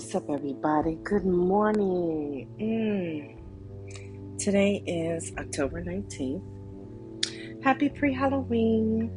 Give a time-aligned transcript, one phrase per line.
[0.00, 0.96] What's up, everybody?
[1.04, 2.48] Good morning.
[2.58, 4.38] Mm.
[4.38, 7.62] Today is October 19th.
[7.62, 9.12] Happy pre Halloween.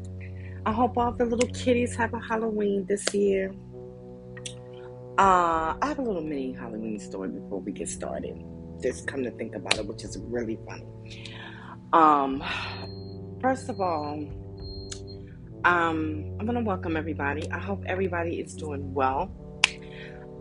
[0.66, 3.56] I hope all the little kitties have a Halloween this year.
[5.18, 8.44] Uh, I have a little mini Halloween story before we get started.
[8.82, 11.32] Just come to think about it, which is really funny.
[11.94, 12.44] Um,
[13.42, 14.16] first of all,
[15.64, 17.50] um, I'm going to welcome everybody.
[17.52, 19.34] I hope everybody is doing well.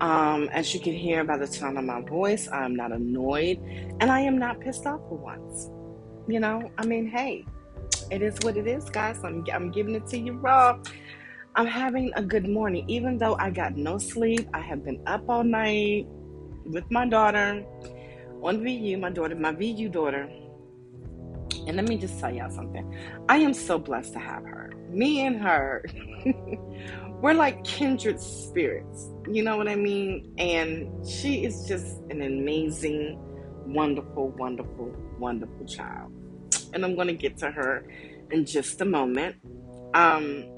[0.02, 3.58] Um, as you can hear by the tone of my voice, I'm not annoyed
[4.00, 5.70] and I am not pissed off for once.
[6.26, 7.46] You know, I mean, hey,
[8.10, 9.22] it is what it is, guys.
[9.22, 10.76] I'm, I'm giving it to you raw.
[11.54, 14.48] I'm having a good morning, even though I got no sleep.
[14.52, 16.08] I have been up all night
[16.64, 17.64] with my daughter
[18.42, 20.28] on VU, my daughter, my VU daughter.
[21.68, 22.92] And let me just tell y'all something.
[23.28, 24.72] I am so blessed to have her.
[24.88, 25.84] Me and her,
[27.22, 29.08] we're like kindred spirits.
[29.30, 30.34] You know what I mean?
[30.38, 33.16] And she is just an amazing,
[33.64, 36.12] wonderful, wonderful, wonderful child.
[36.74, 37.86] And I'm going to get to her
[38.32, 39.36] in just a moment.
[39.94, 40.52] Um,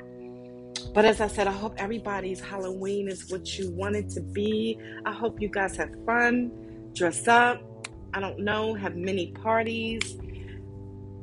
[0.95, 4.79] but as I said, I hope everybody's Halloween is what you want it to be.
[5.05, 6.51] I hope you guys have fun,
[6.95, 7.61] dress up.
[8.15, 10.17] I don't know, have many parties,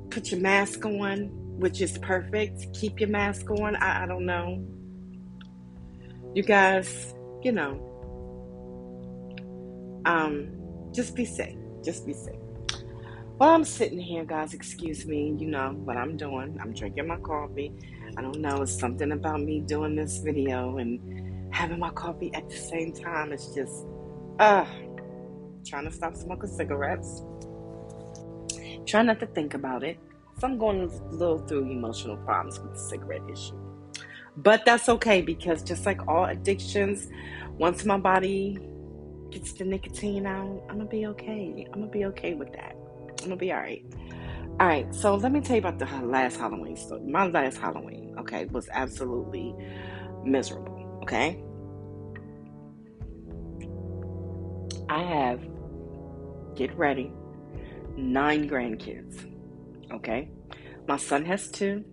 [0.09, 2.73] put your mask on, which is perfect.
[2.73, 3.77] Keep your mask on.
[3.77, 4.61] I, I don't know.
[6.33, 7.73] You guys, you know,
[10.05, 10.49] um,
[10.93, 11.57] just be safe.
[11.83, 12.39] Just be safe.
[13.37, 14.53] Well, I'm sitting here, guys.
[14.53, 15.35] Excuse me.
[15.37, 16.57] You know what I'm doing.
[16.61, 17.73] I'm drinking my coffee.
[18.17, 18.61] I don't know.
[18.61, 23.33] It's something about me doing this video and having my coffee at the same time.
[23.33, 23.85] It's just,
[24.39, 24.65] uh,
[25.65, 27.23] trying to stop smoking cigarettes.
[28.85, 29.97] Try not to think about it.
[30.39, 33.70] So I'm going a little through emotional problems with the cigarette issue.
[34.37, 37.07] But that's okay because just like all addictions,
[37.57, 38.57] once my body
[39.29, 41.67] gets the nicotine out, I'm gonna be okay.
[41.73, 42.75] I'm gonna be okay with that.
[43.09, 43.83] I'm gonna be all right.
[44.59, 47.01] All right, so let me tell you about the last Halloween story.
[47.01, 49.55] My last Halloween, okay, was absolutely
[50.23, 50.99] miserable.
[51.03, 51.41] Okay,
[54.87, 55.41] I have
[56.55, 57.11] get ready
[57.97, 59.25] nine grandkids.
[59.91, 60.29] Okay,
[60.87, 61.83] my son has two,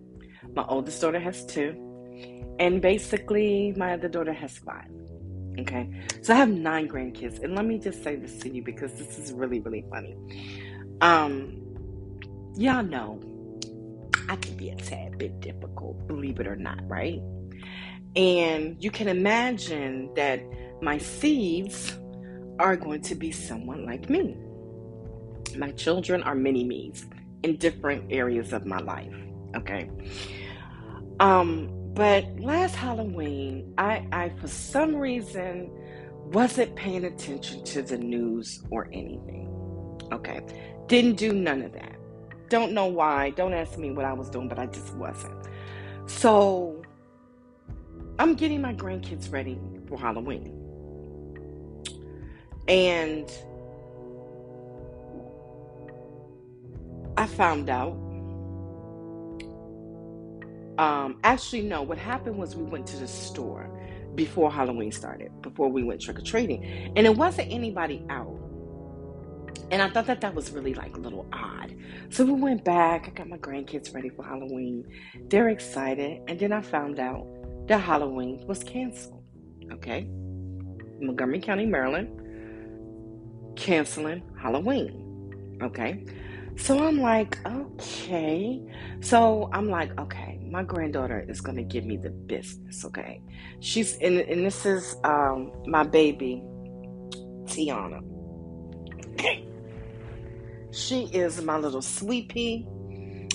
[0.53, 1.88] my oldest daughter has two,
[2.59, 4.89] and basically my other daughter has five.
[5.57, 5.89] Okay,
[6.21, 9.17] so I have nine grandkids, and let me just say this to you because this
[9.17, 10.15] is really, really funny.
[11.01, 11.61] Um,
[12.55, 13.19] y'all know
[14.29, 17.21] I can be a tad bit difficult, believe it or not, right?
[18.15, 20.41] And you can imagine that
[20.81, 21.97] my seeds
[22.59, 24.37] are going to be someone like me.
[25.57, 27.05] My children are mini me's
[27.43, 29.15] in different areas of my life.
[29.55, 29.89] Okay.
[31.19, 35.71] Um, but last Halloween, I, I for some reason
[36.31, 39.47] wasn't paying attention to the news or anything.
[40.11, 40.41] Okay.
[40.87, 41.95] Didn't do none of that.
[42.49, 43.31] Don't know why.
[43.31, 45.35] Don't ask me what I was doing, but I just wasn't.
[46.07, 46.81] So
[48.17, 50.55] I'm getting my grandkids ready for Halloween.
[52.67, 53.31] And
[57.17, 58.08] I found out.
[60.79, 63.69] Um, actually, no, what happened was we went to the store
[64.15, 66.63] before Halloween started, before we went trick or treating.
[66.95, 68.39] And it wasn't anybody out.
[69.71, 71.75] And I thought that that was really like a little odd.
[72.09, 73.07] So we went back.
[73.07, 74.85] I got my grandkids ready for Halloween.
[75.27, 76.21] They're excited.
[76.29, 77.27] And then I found out
[77.67, 79.25] that Halloween was canceled.
[79.73, 80.09] Okay.
[81.01, 82.09] Montgomery County, Maryland,
[83.57, 85.57] canceling Halloween.
[85.61, 86.05] Okay.
[86.55, 88.61] So I'm like, okay.
[89.01, 93.21] So I'm like, okay, my granddaughter is gonna give me the business, okay?
[93.59, 96.43] She's and, and this is um my baby,
[97.45, 98.03] Tiana.
[99.13, 99.45] Okay.
[100.71, 102.67] She is my little sweetie.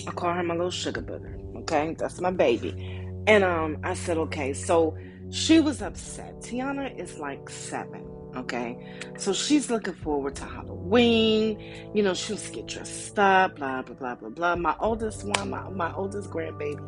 [0.07, 1.57] I call her my little sugar booger.
[1.59, 3.01] Okay, that's my baby.
[3.27, 4.53] And um, I said, okay.
[4.53, 4.97] So
[5.31, 6.39] she was upset.
[6.41, 8.05] Tiana is like seven.
[8.35, 8.77] Okay,
[9.17, 11.59] so she's looking forward to Halloween.
[11.93, 13.55] You know, she'll get dressed up.
[13.55, 14.55] Blah blah blah blah blah.
[14.55, 16.85] My oldest one, my my oldest grandbaby,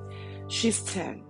[0.50, 1.24] she's ten.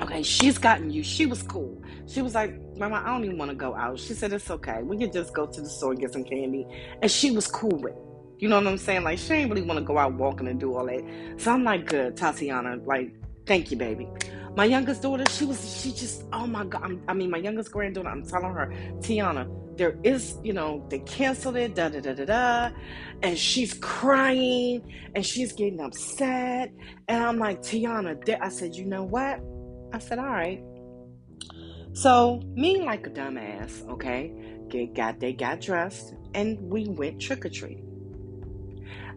[0.00, 1.02] Okay, she's gotten you.
[1.02, 1.80] She was cool.
[2.06, 3.98] She was like, Mama, I don't even want to go out.
[3.98, 4.82] She said, It's okay.
[4.82, 6.66] We could just go to the store and get some candy.
[7.02, 7.98] And she was cool with it.
[8.38, 9.04] You know what I'm saying?
[9.04, 11.34] Like, she ain't really want to go out walking and do all that.
[11.36, 12.76] So I'm like, Good, Tatiana.
[12.84, 13.12] Like,
[13.46, 14.08] thank you, baby.
[14.56, 16.82] My youngest daughter, she was, she just, oh my God.
[16.84, 18.66] I'm, i mean, my youngest granddaughter, I'm telling her,
[19.00, 22.70] Tiana, there is, you know, they canceled it, da da da da da.
[23.22, 24.82] And she's crying
[25.14, 26.70] and she's getting upset.
[27.08, 29.40] And I'm like, Tiana, I said, You know what?
[29.94, 30.62] I said, all right.
[31.92, 34.32] So me like a dumbass, okay,
[34.68, 37.91] get got they got dressed and we went trick or treating.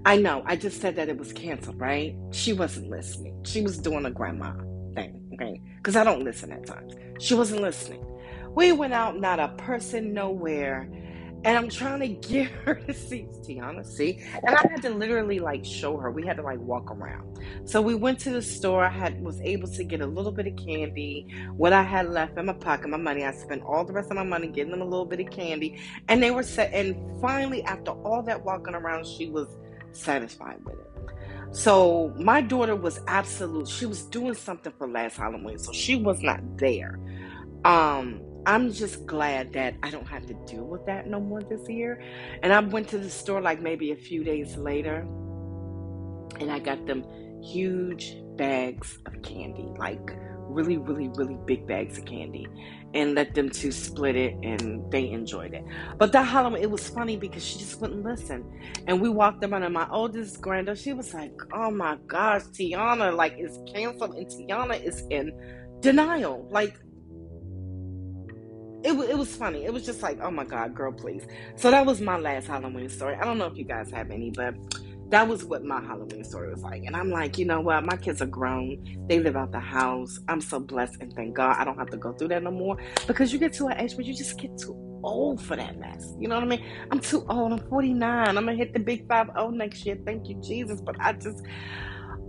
[0.05, 2.15] I know, I just said that it was canceled, right?
[2.29, 3.43] She wasn't listening.
[3.43, 4.53] She was doing a grandma
[4.93, 5.59] thing, okay?
[5.77, 6.93] Because I don't listen at times.
[7.19, 8.05] She wasn't listening.
[8.53, 10.87] We went out, not a person nowhere.
[11.43, 14.23] And I'm trying to get her to see Tiana, see?
[14.43, 16.11] And I had to literally like show her.
[16.11, 17.39] We had to like walk around.
[17.65, 18.85] So we went to the store.
[18.85, 21.27] I had was able to get a little bit of candy.
[21.57, 24.17] What I had left in my pocket, my money, I spent all the rest of
[24.17, 25.79] my money getting them a little bit of candy.
[26.09, 29.47] And they were set and finally after all that walking around, she was
[29.95, 31.55] satisfied with it.
[31.55, 33.67] So my daughter was absolute.
[33.67, 36.99] She was doing something for last Halloween, so she was not there.
[37.63, 41.67] Um, I'm just glad that I don't have to deal with that no more this
[41.67, 42.01] year.
[42.43, 45.07] And I went to the store like maybe a few days later,
[46.39, 47.03] and I got them
[47.41, 50.11] huge bags of candy, like
[50.41, 52.47] really, really, really big bags of candy,
[52.95, 55.63] and let them two split it, and they enjoyed it.
[55.99, 58.43] But that Halloween, it was funny because she just wouldn't listen.
[58.87, 63.15] And we walked around, and my oldest granddaughter, she was like, "Oh my gosh, Tiana,
[63.15, 65.31] like it's canceled, and Tiana is in
[65.81, 66.79] denial, like."
[68.85, 69.65] it, it was funny.
[69.65, 71.25] It was just like, oh my God, girl, please.
[71.55, 73.15] So that was my last Halloween story.
[73.15, 74.53] I don't know if you guys have any, but
[75.15, 76.83] that was what my Halloween story was like.
[76.83, 77.85] And I'm like, you know what?
[77.85, 78.83] My kids are grown.
[79.07, 80.19] They live out the house.
[80.27, 82.75] I'm so blessed and thank God I don't have to go through that no more.
[83.07, 84.75] Because you get to an age where you just get too
[85.05, 86.13] old for that mess.
[86.19, 86.65] You know what I mean?
[86.91, 87.53] I'm too old.
[87.53, 88.27] I'm 49.
[88.27, 89.97] I'm gonna hit the big five zero next year.
[90.05, 90.81] Thank you, Jesus.
[90.81, 91.41] But I just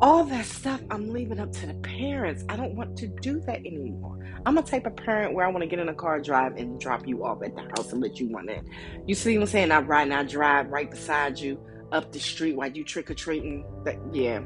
[0.00, 2.44] all that stuff I'm leaving up to the parents.
[2.48, 4.16] I don't want to do that anymore.
[4.46, 6.78] I'm a type of parent where I want to get in a car, drive, and
[6.78, 8.64] drop you off at the house and let you run in.
[9.06, 9.72] You see what I'm saying?
[9.72, 11.58] I ride and I drive right beside you
[11.92, 13.64] up the street while you trick or treating.
[13.84, 14.42] That yeah,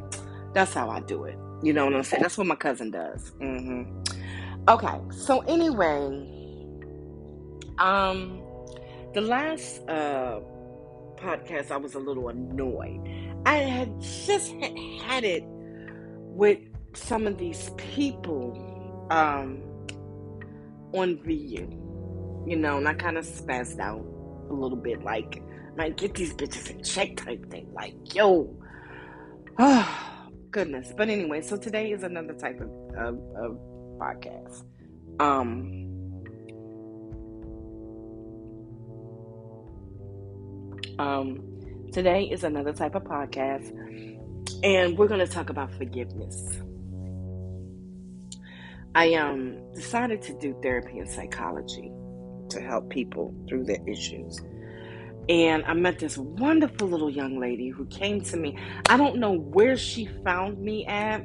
[0.53, 1.39] that's how I do it.
[1.63, 2.23] You know what I'm saying?
[2.23, 3.33] That's what my cousin does.
[3.41, 4.69] Mm-hmm.
[4.69, 6.07] Okay, so anyway,
[7.79, 8.43] um,
[9.15, 10.41] the last uh
[11.17, 13.07] podcast I was a little annoyed
[13.47, 14.53] I had just
[15.03, 16.59] had it with
[16.95, 19.63] some of these people um,
[20.93, 21.67] on VU,
[22.47, 24.05] you know, and I kind of spazzed out
[24.51, 25.43] a little bit, like,
[25.89, 28.55] get these bitches in check type thing, like, yo,
[29.59, 30.93] oh, goodness.
[30.97, 33.59] But anyway, so today is another type of, of, of
[33.99, 34.65] podcast.
[35.19, 35.87] Um,
[40.99, 41.51] um,
[41.93, 43.69] Today is another type of podcast,
[44.63, 46.61] and we're going to talk about forgiveness.
[48.95, 51.91] I um decided to do therapy and psychology
[52.51, 54.41] to help people through their issues.
[55.31, 58.59] And I met this wonderful little young lady who came to me.
[58.89, 61.23] I don't know where she found me at.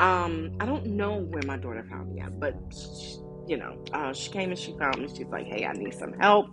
[0.00, 4.12] Um, I don't know where my daughter found me at, but she, you know, uh,
[4.12, 5.08] she came and she found me.
[5.08, 6.48] She's like, "Hey, I need some help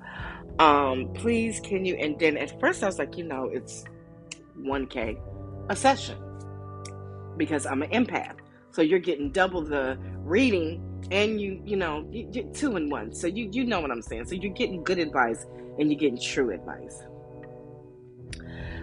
[0.59, 1.95] um, please can you?
[1.95, 3.85] And then at first I was like, you know, it's
[4.59, 5.19] 1K
[5.69, 6.17] a session
[7.37, 8.37] because I'm an empath.
[8.71, 12.09] So you're getting double the reading and you, you know,
[12.53, 13.13] two in one.
[13.13, 14.25] So you, you know what I'm saying.
[14.25, 15.45] So you're getting good advice
[15.79, 17.03] and you're getting true advice.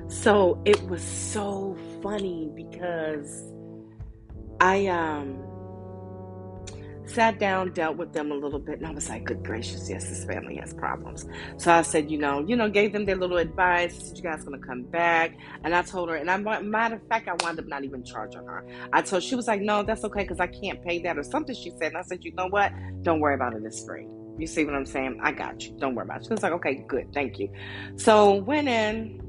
[0.09, 3.43] So it was so funny because
[4.61, 5.45] I, um,
[7.07, 10.09] sat down, dealt with them a little bit, and I was like, good gracious, yes,
[10.09, 11.27] this family has problems.
[11.59, 13.95] So I said, you know, you know, gave them their little advice.
[13.95, 15.37] Said, you guys gonna come back?
[15.63, 18.45] And I told her, and I matter of fact, I wound up not even charging
[18.47, 18.67] her.
[18.93, 21.55] I told she was like, no, that's okay because I can't pay that or something.
[21.55, 22.73] She said, and I said, you know what?
[23.03, 23.63] Don't worry about it.
[23.65, 24.07] It's free.
[24.39, 25.21] You see what I'm saying?
[25.23, 25.77] I got you.
[25.79, 26.31] Don't worry about it.
[26.31, 27.51] Was like, okay, good, thank you.
[27.97, 29.21] So went in,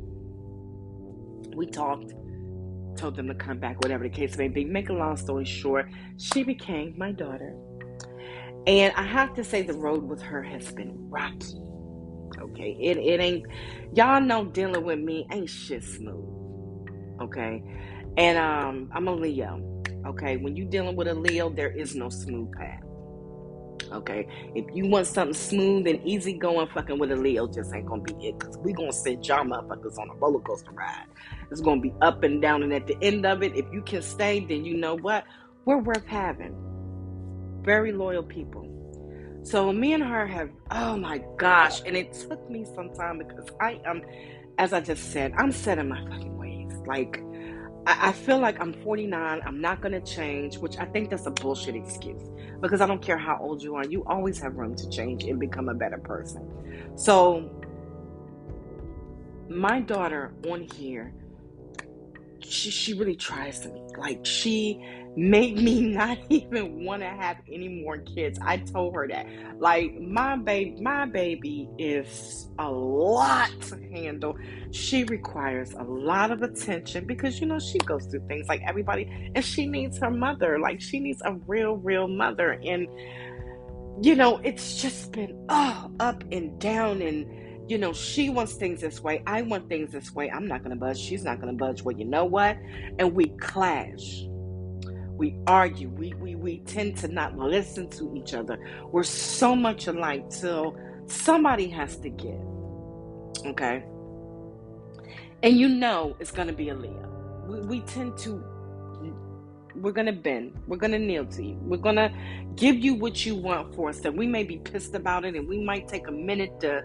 [1.55, 2.13] we talked
[2.95, 4.65] told them to come back, whatever the case may be.
[4.65, 7.55] Make a long story short, she became my daughter.
[8.67, 11.59] And I have to say, the road with her has been rocky.
[12.39, 13.45] Okay, it, it ain't,
[13.93, 16.25] y'all know dealing with me ain't shit smooth.
[17.21, 17.63] Okay,
[18.17, 19.83] and um, I'm a Leo.
[20.07, 22.81] Okay, when you dealing with a Leo, there is no smooth path.
[23.95, 27.85] Okay, if you want something smooth and easy going, fucking with a Leo just ain't
[27.85, 28.37] gonna be it.
[28.39, 31.05] Cause we gonna send y'all motherfuckers on a roller coaster ride.
[31.49, 34.01] It's gonna be up and down, and at the end of it, if you can
[34.01, 35.23] stay, then you know what?
[35.63, 36.53] We're worth having.
[37.61, 38.69] Very loyal people.
[39.43, 43.47] So me and her have, oh my gosh, and it took me some time because
[43.61, 44.01] I am,
[44.57, 46.73] as I just said, I'm set in my fucking ways.
[46.85, 47.23] Like
[47.87, 49.41] I, I feel like I'm 49.
[49.45, 52.21] I'm not gonna change, which I think that's a bullshit excuse
[52.61, 53.85] because I don't care how old you are.
[53.85, 56.49] You always have room to change and become a better person.
[56.95, 57.49] So
[59.49, 61.13] my daughter on here,
[62.39, 63.81] she she really tries to me.
[63.97, 64.83] Like she
[65.15, 68.39] made me not even want to have any more kids.
[68.41, 69.27] I told her that.
[69.59, 74.35] Like my baby, my baby is a lot to handle.
[74.71, 79.31] She requires a lot of attention because you know she goes through things like everybody
[79.35, 80.59] and she needs her mother.
[80.59, 82.87] Like she needs a real real mother and
[84.01, 87.25] you know, it's just been oh, up and down and
[87.67, 89.23] you know, she wants things this way.
[89.25, 90.29] I want things this way.
[90.29, 90.99] I'm not going to budge.
[90.99, 91.81] She's not going to budge.
[91.81, 92.57] Well, you know what?
[92.99, 94.27] And we clash
[95.15, 95.89] we argue.
[95.89, 98.59] We, we we tend to not listen to each other.
[98.91, 102.39] We're so much alike till somebody has to give
[103.45, 103.85] okay?
[105.43, 107.15] And you know it's going to be a leo
[107.47, 108.43] we, we tend to
[109.75, 110.53] we're going to bend.
[110.67, 111.57] We're going to kneel to you.
[111.59, 112.09] We're going to
[112.55, 115.47] give you what you want for us and we may be pissed about it and
[115.49, 116.81] we might take a minute to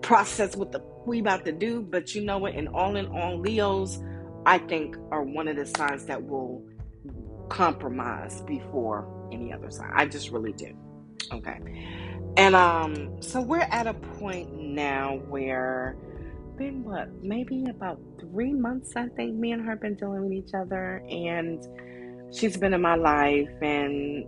[0.00, 2.54] process what the we about to do but you know what?
[2.54, 4.00] And all in all leos
[4.46, 6.64] i think are one of the signs that will
[7.50, 9.90] compromise before any other side.
[9.94, 10.74] I just really do.
[11.32, 11.58] Okay.
[12.36, 15.96] And um so we're at a point now where
[16.56, 20.54] been what maybe about three months I think me and her been dealing with each
[20.54, 21.66] other and
[22.34, 24.24] she's been in my life and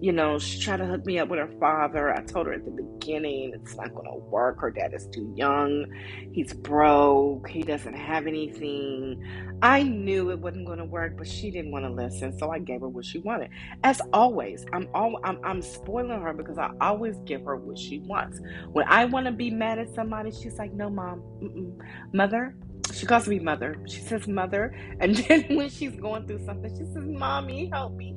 [0.00, 2.14] you know, she tried to hook me up with her father.
[2.14, 4.60] I told her at the beginning it's not going to work.
[4.60, 5.86] Her dad is too young.
[6.32, 7.48] He's broke.
[7.48, 9.22] He doesn't have anything.
[9.62, 12.60] I knew it wasn't going to work, but she didn't want to listen, so I
[12.60, 13.50] gave her what she wanted.
[13.82, 17.98] As always, I'm all I'm, I'm spoiling her because I always give her what she
[18.00, 18.40] wants.
[18.70, 21.76] When I want to be mad at somebody, she's like, "No, mom, Mm-mm.
[22.14, 22.54] mother."
[22.94, 23.76] She calls me mother.
[23.86, 28.16] She says mother, and then when she's going through something, she says, "Mommy, help me."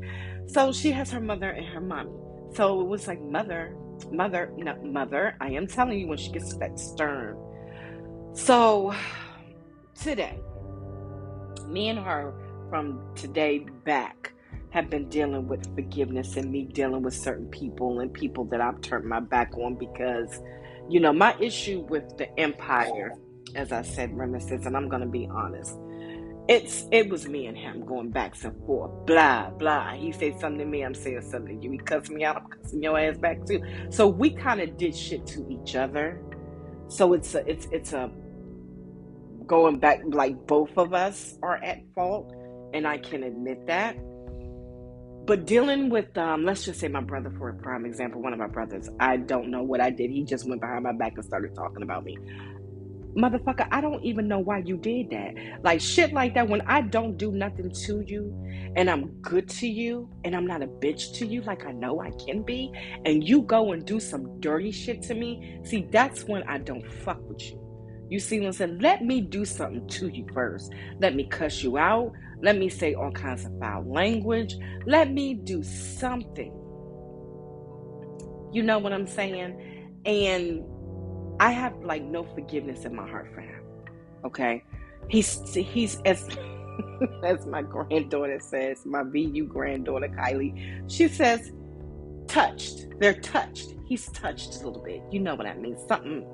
[0.52, 2.12] So she has her mother and her mommy.
[2.56, 3.74] So it was like mother,
[4.12, 5.38] mother, no, mother.
[5.40, 7.38] I am telling you when she gets that stern.
[8.34, 8.94] So
[9.96, 10.38] today,
[11.68, 12.34] me and her
[12.70, 14.34] from today back
[14.72, 18.82] have been dealing with forgiveness and me dealing with certain people and people that I've
[18.82, 20.42] turned my back on because,
[20.90, 23.14] you know, my issue with the empire,
[23.56, 25.78] as I said, reminiscence, and I'm going to be honest
[26.48, 29.94] it's it was me and him going back and forth, blah blah.
[29.94, 31.72] He said something to me, I'm saying something to you.
[31.72, 33.62] He cussed me out, I'm cussing your ass back too.
[33.90, 36.22] So we kind of did shit to each other.
[36.88, 38.12] So it's a, it's it's a
[39.46, 42.34] going back like both of us are at fault,
[42.74, 43.98] and I can admit that.
[45.26, 48.40] But dealing with, um, let's just say my brother, for a prime example, one of
[48.40, 50.10] my brothers, I don't know what I did.
[50.10, 52.18] He just went behind my back and started talking about me
[53.16, 55.34] motherfucker, I don't even know why you did that.
[55.64, 58.34] Like shit like that, when I don't do nothing to you
[58.76, 62.02] and I'm good to you and I'm not a bitch to you like I know
[62.02, 62.72] I can be,
[63.06, 66.86] and you go and do some dirty shit to me, see, that's when I don't
[67.04, 67.62] fuck with you.
[68.10, 68.80] You see what I'm saying?
[68.80, 70.72] Let me do something to you first.
[71.00, 72.12] Let me cuss you out.
[72.44, 74.56] Let me say all kinds of foul language.
[74.86, 76.52] Let me do something.
[78.52, 80.02] You know what I'm saying?
[80.06, 80.64] And
[81.42, 83.64] I have like no forgiveness in my heart for him.
[84.24, 84.64] Okay,
[85.08, 86.30] he's he's as
[87.24, 90.84] as my granddaughter says, my VU granddaughter Kylie.
[90.88, 91.52] She says,
[92.28, 92.86] touched.
[93.00, 93.74] They're touched.
[93.88, 95.02] He's touched a little bit.
[95.10, 95.80] You know what I mean?
[95.88, 96.28] Something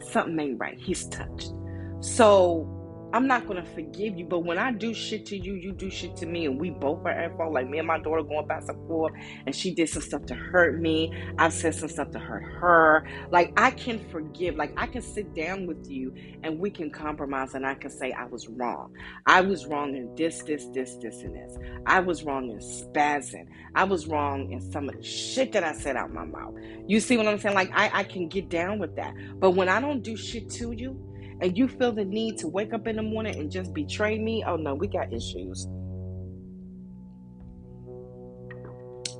[0.00, 0.78] something ain't right.
[0.78, 1.52] He's touched.
[1.98, 2.77] So
[3.12, 6.14] I'm not gonna forgive you, but when I do shit to you, you do shit
[6.16, 7.52] to me, and we both are at fault.
[7.54, 9.12] Like me and my daughter going back and forth,
[9.46, 11.12] and she did some stuff to hurt me.
[11.38, 13.08] I've said some stuff to hurt her.
[13.30, 14.56] Like I can forgive.
[14.56, 18.12] Like I can sit down with you, and we can compromise, and I can say
[18.12, 18.92] I was wrong.
[19.26, 21.56] I was wrong in this, this, this, this, and this.
[21.86, 23.46] I was wrong in spazzing.
[23.74, 26.54] I was wrong in some of the shit that I said out my mouth.
[26.86, 27.54] You see what I'm saying?
[27.54, 29.14] Like I, I can get down with that.
[29.38, 31.07] But when I don't do shit to you,
[31.40, 34.42] and you feel the need to wake up in the morning and just betray me,
[34.46, 35.66] oh no, we got issues.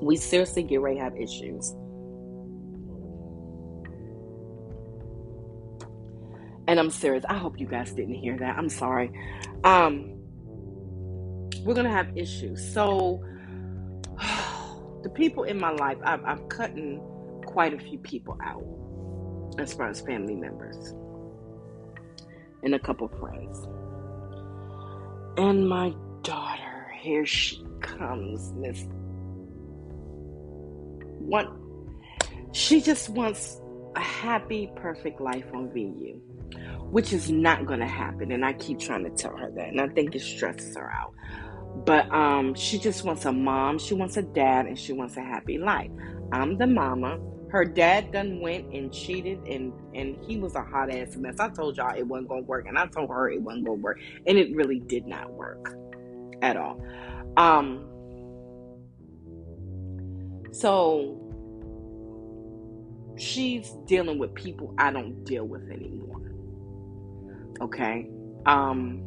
[0.01, 1.71] We seriously get ready to have issues.
[6.67, 7.23] And I'm serious.
[7.27, 8.57] I hope you guys didn't hear that.
[8.57, 9.11] I'm sorry.
[9.63, 10.19] Um,
[11.63, 12.73] we're gonna have issues.
[12.73, 13.23] So
[15.03, 16.71] the people in my life, I've, I've cut
[17.45, 18.63] quite a few people out
[19.57, 20.93] as far as family members
[22.63, 23.67] and a couple friends.
[25.37, 28.85] And my daughter, here she comes, Miss.
[31.19, 31.47] What?
[32.51, 33.61] She just wants
[33.95, 36.21] a happy, perfect life on VU,
[36.89, 38.31] which is not going to happen.
[38.31, 41.13] And I keep trying to tell her that, and I think it stresses her out.
[41.85, 45.21] But um, she just wants a mom, she wants a dad, and she wants a
[45.21, 45.91] happy life.
[46.31, 50.91] I'm the mama her dad done went and cheated and and he was a hot
[50.91, 51.39] ass mess.
[51.39, 53.99] I told y'all it wasn't gonna work, and I told her it wasn't gonna work,
[54.27, 55.75] and it really did not work
[56.41, 56.81] at all.
[57.37, 57.85] Um,
[60.51, 61.25] so
[63.17, 66.31] she's dealing with people I don't deal with anymore.
[67.61, 68.09] Okay.
[68.45, 69.03] Um,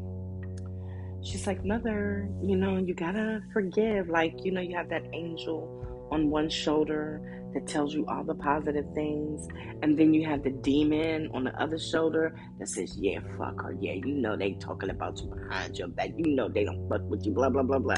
[1.22, 4.08] she's like, Mother, you know, you gotta forgive.
[4.08, 8.34] Like, you know, you have that angel on one shoulder that tells you all the
[8.34, 9.48] positive things,
[9.82, 13.76] and then you have the demon on the other shoulder that says, "Yeah, fuck her.
[13.80, 16.10] Yeah, you know they talking about you behind your back.
[16.16, 17.96] You know they don't fuck with you." Blah blah blah blah.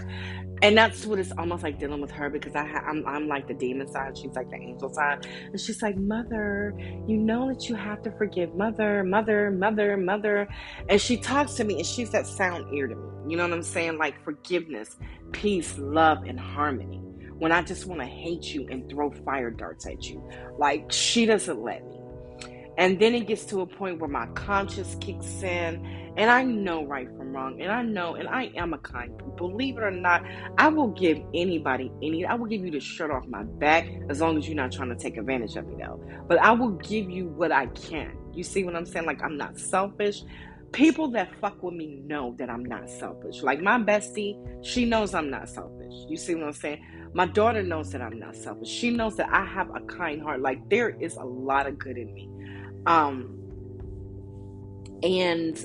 [0.63, 3.49] And that's what it's almost like dealing with her because I ha- I'm I'm like
[3.49, 6.75] the demon side, she's like the angel side, and she's like, "Mother,
[7.07, 10.49] you know that you have to forgive, mother, mother, mother, mother,"
[10.89, 13.03] and she talks to me and she's that sound ear to me.
[13.29, 13.99] You know what I'm saying?
[13.99, 14.97] Like forgiveness,
[15.33, 17.03] peace, love, and harmony
[17.39, 20.23] when I just want to hate you and throw fire darts at you.
[20.59, 22.01] Like, she doesn't let me.
[22.77, 25.85] And then it gets to a point where my conscience kicks in,
[26.17, 29.13] and I know right from wrong, and I know, and I am a kind.
[29.37, 30.25] Believe it or not,
[30.59, 32.25] I will give anybody any.
[32.25, 34.89] I will give you the shirt off my back as long as you're not trying
[34.89, 36.03] to take advantage of me, though.
[36.29, 38.17] But I will give you what I can.
[38.33, 39.07] You see what I'm saying?
[39.07, 40.23] Like I'm not selfish.
[40.73, 43.43] People that fuck with me know that I'm not selfish.
[43.43, 45.95] Like my bestie, she knows I'm not selfish.
[46.09, 46.85] You see what I'm saying?
[47.15, 48.69] My daughter knows that I'm not selfish.
[48.69, 50.41] She knows that I have a kind heart.
[50.41, 52.29] Like there is a lot of good in me.
[52.87, 53.39] Um
[55.03, 55.57] and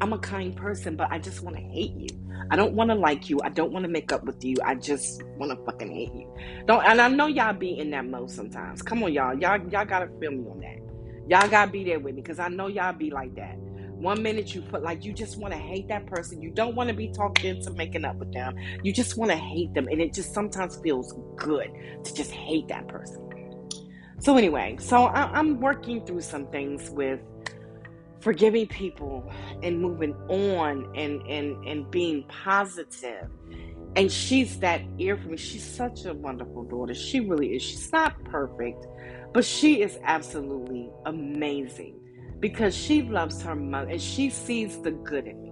[0.00, 2.08] I'm a kind person, but I just want to hate you.
[2.50, 3.40] I don't want to like you.
[3.42, 4.56] I don't want to make up with you.
[4.64, 6.34] I just want to fucking hate you.
[6.66, 8.82] Don't and I know y'all be in that mode sometimes.
[8.82, 9.38] Come on, y'all.
[9.38, 10.78] Y'all y'all gotta feel me on that.
[11.28, 13.58] Y'all gotta be there with me because I know y'all be like that.
[14.04, 16.42] One minute you put like you just want to hate that person.
[16.42, 18.54] You don't want to be talked into making up with them.
[18.82, 21.70] You just want to hate them, and it just sometimes feels good
[22.04, 23.26] to just hate that person.
[24.18, 27.20] So anyway, so I, I'm working through some things with
[28.20, 29.32] forgiving people
[29.62, 33.30] and moving on and and and being positive
[33.96, 37.92] and she's that ear for me she's such a wonderful daughter she really is she's
[37.92, 38.86] not perfect
[39.34, 42.00] but she is absolutely amazing
[42.40, 45.50] because she loves her mother and she sees the good in me.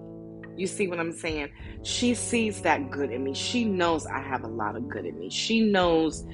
[0.56, 1.48] You see what i'm saying?
[1.82, 3.34] She sees that good in me.
[3.34, 5.30] She knows i have a lot of good in me.
[5.30, 6.26] She knows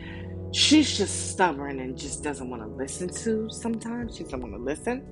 [0.53, 4.17] she's just stubborn and just doesn't want to listen to sometimes.
[4.17, 5.05] She doesn't want to listen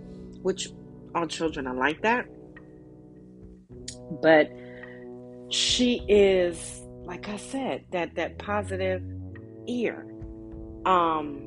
[0.42, 0.68] which
[1.14, 2.24] all children are like that.
[4.22, 4.50] But
[5.50, 9.02] she is, like I said, that that positive
[9.66, 10.06] ear.
[10.84, 11.45] Um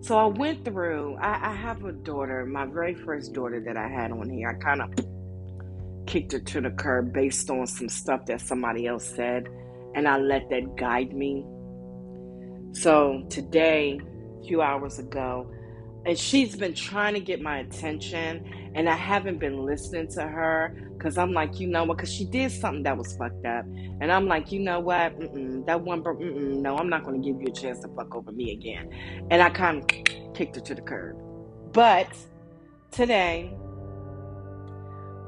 [0.00, 3.88] so I went through I, I have a daughter, my very first daughter that I
[3.88, 4.50] had on here.
[4.50, 4.90] I kind of
[6.06, 9.48] kicked her to the curb based on some stuff that somebody else said,
[9.94, 11.44] and I let that guide me.
[12.72, 14.00] So today,
[14.40, 15.50] a few hours ago,
[16.06, 20.87] and she's been trying to get my attention and i haven't been listening to her
[20.98, 23.64] because i'm like you know what because she did something that was fucked up.
[24.00, 27.40] And i'm like you know what mm-mm, that one mm-mm, no i'm not to give
[27.40, 28.90] you a chance to fuck over me again.
[29.30, 31.16] And i kind of kicked her to the curb.
[31.72, 32.08] But
[32.90, 33.56] today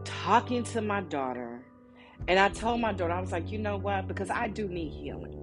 [0.04, 1.64] talking to my daughter
[2.28, 4.90] and i told my daughter i was like you know what because i do need
[4.90, 5.39] healing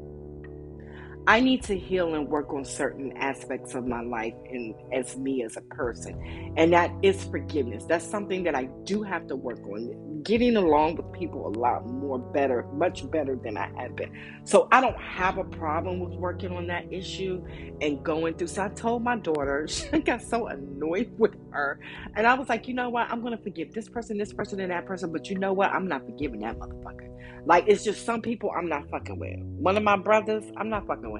[1.29, 5.43] I need to heal and work on certain aspects of my life and as me
[5.43, 6.53] as a person.
[6.55, 7.83] And that is forgiveness.
[7.83, 10.23] That's something that I do have to work on.
[10.23, 14.17] Getting along with people a lot more better, much better than I have been.
[14.45, 17.45] So I don't have a problem with working on that issue
[17.81, 18.47] and going through.
[18.47, 21.81] So I told my daughter, she got so annoyed with her.
[22.15, 23.11] And I was like, you know what?
[23.11, 25.11] I'm going to forgive this person, this person, and that person.
[25.11, 25.71] But you know what?
[25.71, 27.09] I'm not forgiving that motherfucker.
[27.45, 29.39] Like, it's just some people I'm not fucking with.
[29.39, 31.16] One of my brothers, I'm not fucking with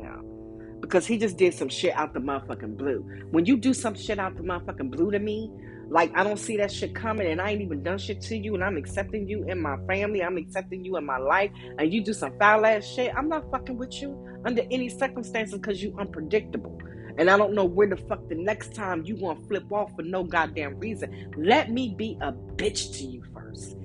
[0.82, 3.00] because he just did some shit out the motherfucking blue.
[3.32, 5.52] When you do some shit out the motherfucking blue to me,
[5.90, 8.56] like I don't see that shit coming and I ain't even done shit to you
[8.56, 12.04] and I'm accepting you in my family, I'm accepting you in my life, and you
[12.04, 15.96] do some foul ass shit, I'm not fucking with you under any circumstances because you
[16.00, 16.78] unpredictable.
[17.18, 20.04] And I don't know where the fuck the next time you gonna flip off for
[20.04, 21.32] no goddamn reason.
[21.36, 23.76] Let me be a bitch to you first.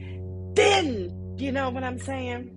[0.55, 2.55] Then, you know what I'm saying?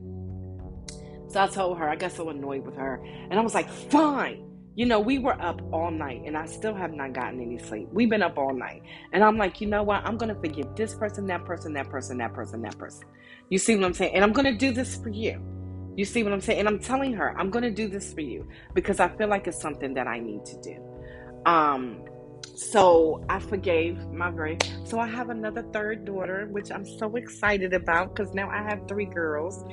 [1.36, 3.04] So I told her, I got so annoyed with her.
[3.30, 4.50] And I was like, fine.
[4.76, 7.90] You know, we were up all night and I still have not gotten any sleep.
[7.92, 8.84] We've been up all night.
[9.12, 10.02] And I'm like, you know what?
[10.06, 13.04] I'm going to forgive this person, that person, that person, that person, that person.
[13.50, 14.16] You see what I'm saying?
[14.16, 15.42] And I'm going to do this for you.
[15.98, 16.60] You see what I'm saying?
[16.60, 19.46] And I'm telling her, I'm going to do this for you because I feel like
[19.46, 20.82] it's something that I need to do.
[21.46, 22.06] Um,
[22.56, 27.74] so I forgave my very so I have another third daughter, which I'm so excited
[27.74, 29.66] about because now I have three girls,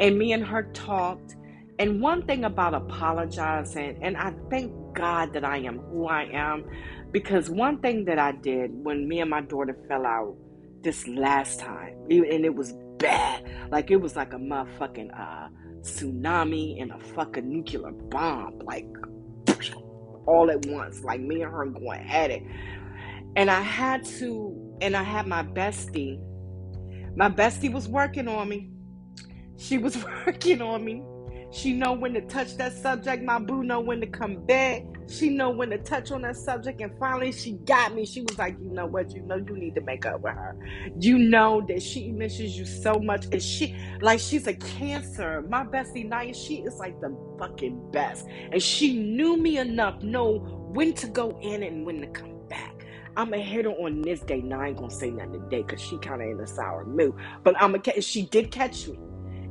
[0.00, 1.36] and me and her talked.
[1.78, 6.64] And one thing about apologizing, and I thank God that I am who I am,
[7.10, 10.36] because one thing that I did when me and my daughter fell out
[10.82, 13.44] this last time, and it was bad.
[13.70, 15.48] Like it was like a motherfucking uh,
[15.80, 18.58] tsunami and a fucking nuclear bomb.
[18.58, 18.86] Like
[20.26, 21.02] all at once.
[21.02, 22.42] Like me and her going at it.
[23.36, 26.20] And I had to, and I had my bestie.
[27.16, 28.70] My bestie was working on me.
[29.60, 31.02] She was working on me.
[31.52, 33.24] She know when to touch that subject.
[33.24, 34.84] My boo know when to come back.
[35.08, 36.80] She know when to touch on that subject.
[36.80, 38.06] And finally, she got me.
[38.06, 39.12] She was like, you know what?
[39.14, 40.56] You know you need to make up with her.
[40.98, 43.26] You know that she misses you so much.
[43.32, 45.44] And she, like, she's a cancer.
[45.48, 48.26] My bestie Naya, she is like the fucking best.
[48.52, 50.38] And she knew me enough, know
[50.72, 52.86] when to go in and when to come back.
[53.16, 54.40] I'm a hit her on this day.
[54.40, 57.14] Now I ain't gonna say nothing today because she kind of in a sour mood.
[57.42, 58.96] But I'm a she did catch me.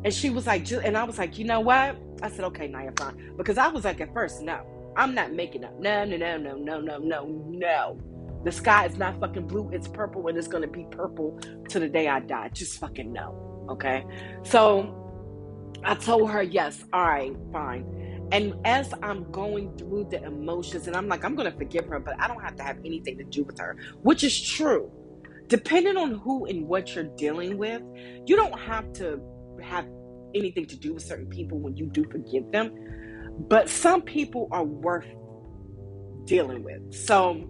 [0.04, 1.98] And she was like, and I was like, you know what?
[2.22, 3.34] I said, okay, Naya, fine.
[3.38, 5.78] Because I was like, at first, no, I'm not making up.
[5.80, 8.00] No, no, no, no, no, no, no, no.
[8.46, 9.70] The sky is not fucking blue.
[9.74, 12.50] It's purple and it's to be purple to the day I die.
[12.50, 13.68] Just fucking no.
[13.70, 14.06] Okay.
[14.44, 14.96] So
[15.84, 18.28] I told her, yes, all right, fine.
[18.32, 22.20] And as I'm going through the emotions, and I'm like, I'm to forgive her, but
[22.20, 24.92] I don't have to have anything to do with her, which is true.
[25.48, 27.82] Depending on who and what you're dealing with,
[28.26, 29.20] you don't have to
[29.62, 29.88] have
[30.36, 32.74] anything to do with certain people when you do forgive them.
[33.48, 35.08] But some people are worth
[36.26, 36.94] dealing with.
[36.94, 37.48] So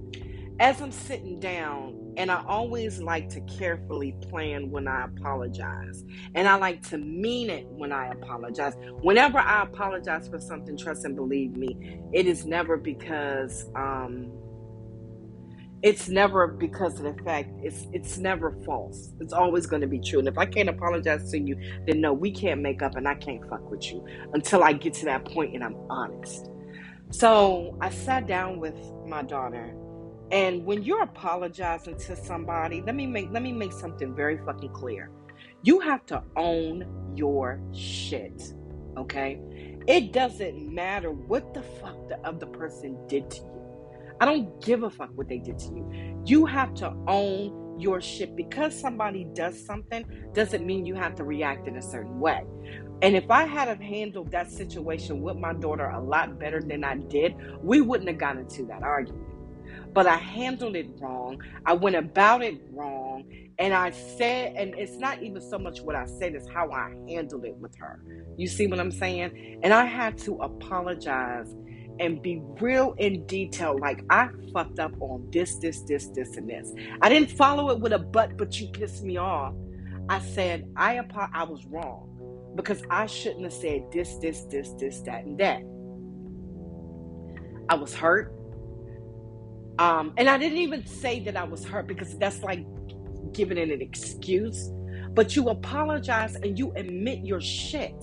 [0.60, 6.04] as I'm sitting down, and I always like to carefully plan when I apologize.
[6.36, 8.74] And I like to mean it when I apologize.
[9.02, 14.34] Whenever I apologize for something, trust and believe me, it is never because um,
[15.82, 19.14] it's never because of the fact it's it's never false.
[19.20, 20.20] It's always going to be true.
[20.20, 23.16] And if I can't apologize to you, then no, we can't make up, and I
[23.16, 26.50] can't fuck with you until I get to that point and I'm honest.
[27.12, 28.76] So I sat down with
[29.08, 29.74] my daughter,
[30.32, 34.74] and when you're apologizing to somebody, let me make let me make something very fucking
[34.74, 35.12] clear.
[35.64, 38.54] You have to own your shit.
[38.98, 39.40] Okay?
[39.88, 43.59] It doesn't matter what the fuck the other person did to you.
[44.20, 46.24] I don't give a fuck what they did to you.
[46.26, 51.24] You have to own your shit because somebody does something doesn't mean you have to
[51.24, 52.44] react in a certain way.
[53.02, 56.84] And if I had have handled that situation with my daughter a lot better than
[56.84, 59.26] I did, we wouldn't have gotten into that argument.
[59.94, 61.42] But I handled it wrong.
[61.66, 63.24] I went about it wrong.
[63.58, 66.94] And I said, and it's not even so much what I said, it's how I
[67.10, 68.02] handled it with her.
[68.38, 69.60] You see what I'm saying?
[69.64, 71.54] And I had to apologize
[72.00, 73.78] and be real in detail.
[73.80, 76.74] Like, I fucked up on this, this, this, this, and this.
[77.02, 79.54] I didn't follow it with a but, but you pissed me off.
[80.10, 84.72] I said, I, apo- I was wrong because I shouldn't have said this, this, this,
[84.80, 85.62] this, that, and that.
[87.70, 88.34] I was hurt.
[89.78, 92.66] Um, and I didn't even say that I was hurt because that's like
[93.34, 94.72] giving it an excuse.
[95.12, 97.96] But you apologize and you admit your shit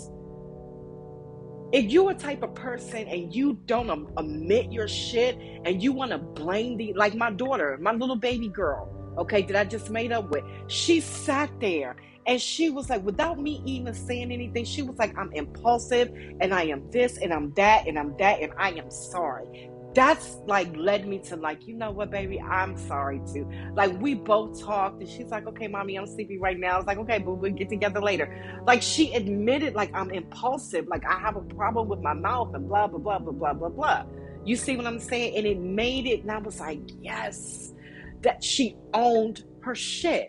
[1.77, 5.37] if you're a type of person and you don't admit your shit
[5.67, 9.55] and you want to blame the like my daughter my little baby girl okay that
[9.57, 11.95] i just made up with she sat there
[12.27, 16.09] and she was like without me even saying anything she was like i'm impulsive
[16.41, 20.37] and i am this and i'm that and i'm that and i am sorry that's
[20.47, 23.51] like led me to like, you know what, baby, I'm sorry too.
[23.73, 26.75] Like we both talked and she's like, okay, mommy, I'm sleepy right now.
[26.75, 28.61] I was like, okay, but we'll get together later.
[28.67, 32.69] Like she admitted like I'm impulsive, like I have a problem with my mouth and
[32.69, 34.05] blah blah blah blah blah blah blah.
[34.45, 35.35] You see what I'm saying?
[35.35, 37.73] And it made it, and I was like, yes,
[38.21, 40.29] that she owned her shit.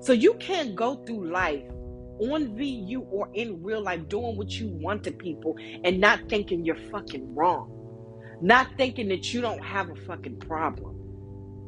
[0.00, 1.64] So you can't go through life
[2.20, 6.62] on VU or in real life doing what you want to people and not thinking
[6.62, 7.77] you're fucking wrong.
[8.40, 10.96] Not thinking that you don't have a fucking problem.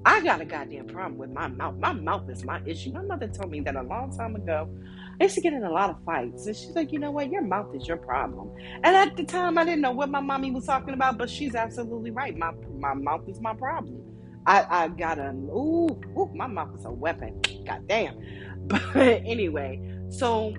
[0.04, 1.76] I got a goddamn problem with my mouth.
[1.76, 2.92] My mouth is my issue.
[2.92, 4.68] My mother told me that a long time ago.
[5.20, 6.46] I used to get in a lot of fights.
[6.46, 7.30] And she's like, you know what?
[7.30, 8.50] Your mouth is your problem.
[8.82, 11.54] And at the time, I didn't know what my mommy was talking about, but she's
[11.54, 12.36] absolutely right.
[12.36, 14.00] My my mouth is my problem.
[14.46, 17.40] I, I got a, ooh, ooh, my mouth is a weapon.
[17.66, 18.16] God damn.
[18.68, 19.80] But anyway,
[20.10, 20.54] so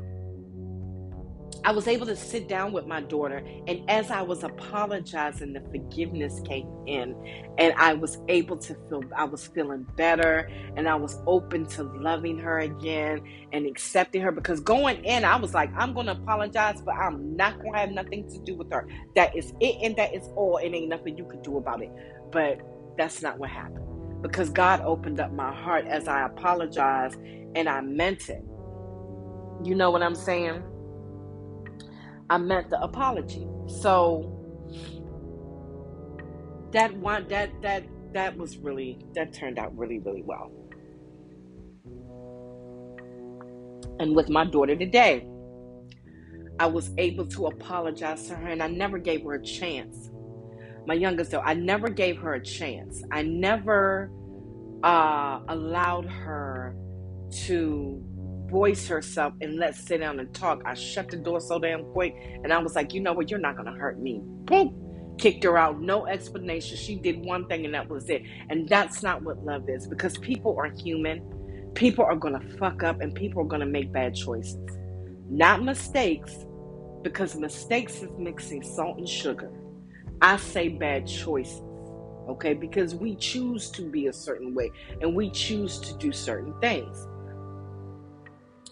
[1.63, 5.61] I was able to sit down with my daughter, and as I was apologizing, the
[5.61, 7.15] forgiveness came in,
[7.59, 11.83] and I was able to feel I was feeling better, and I was open to
[11.83, 13.21] loving her again
[13.53, 14.31] and accepting her.
[14.31, 17.79] Because going in, I was like, I'm going to apologize, but I'm not going to
[17.79, 18.87] have nothing to do with her.
[19.15, 20.57] That is it, and that is all.
[20.57, 21.91] It ain't nothing you can do about it.
[22.31, 22.59] But
[22.97, 27.19] that's not what happened because God opened up my heart as I apologized,
[27.55, 28.43] and I meant it.
[29.63, 30.63] You know what I'm saying?
[32.31, 33.45] I meant the apology.
[33.67, 34.37] So
[36.71, 40.49] that one that that that was really that turned out really really well.
[43.99, 45.27] And with my daughter today,
[46.57, 50.09] I was able to apologize to her, and I never gave her a chance.
[50.87, 53.03] My youngest, though, I never gave her a chance.
[53.11, 54.09] I never
[54.83, 56.77] uh, allowed her
[57.47, 58.01] to
[58.51, 60.61] voice herself and let's sit down and talk.
[60.65, 63.31] I shut the door so damn quick, and I was like, you know what?
[63.31, 64.21] You're not gonna hurt me.
[64.23, 65.15] Boom.
[65.17, 65.81] Kicked her out.
[65.81, 66.77] No explanation.
[66.77, 68.23] She did one thing, and that was it.
[68.49, 71.23] And that's not what love is, because people are human.
[71.73, 74.57] People are gonna fuck up, and people are gonna make bad choices.
[75.29, 76.35] Not mistakes,
[77.01, 79.51] because mistakes is mixing salt and sugar.
[80.21, 81.61] I say bad choices
[82.27, 82.53] okay?
[82.53, 87.07] Because we choose to be a certain way and we choose to do certain things.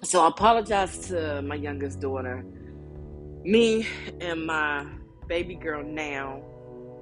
[0.02, 2.46] So I apologize to my youngest daughter.
[3.44, 3.86] Me
[4.22, 4.88] and my
[5.28, 6.42] baby girl now,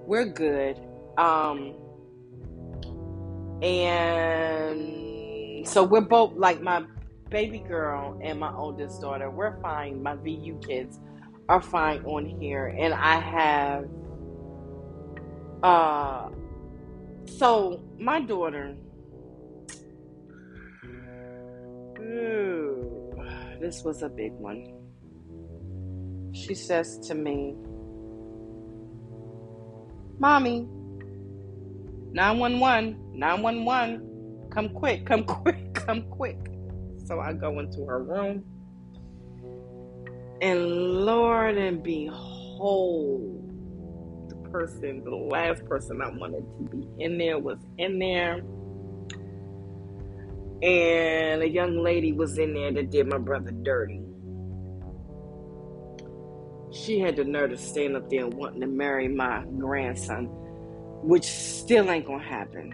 [0.08, 0.80] we're good.
[1.18, 1.76] Um,
[3.62, 6.86] and so we're both like my
[7.30, 10.02] baby girl and my oldest daughter, we're fine.
[10.02, 11.00] My VU kids
[11.50, 12.66] are fine on here.
[12.68, 13.86] And I have
[15.64, 16.30] uh
[17.26, 18.76] so my daughter
[22.00, 23.16] ooh,
[23.60, 24.74] this was a big one.
[26.34, 27.56] She says to me,
[30.20, 30.68] Mommy,
[32.12, 36.40] 911, 911, come quick, come quick, come quick.
[37.06, 38.44] So I go into her room,
[40.42, 43.44] and Lord and behold,
[44.30, 48.42] the person, the last person I wanted to be in there was in there.
[50.62, 54.02] And a young lady was in there that did my brother dirty.
[56.72, 60.26] She had the nerve to stand up there and wanting to marry my grandson,
[61.04, 62.74] which still ain't gonna happen.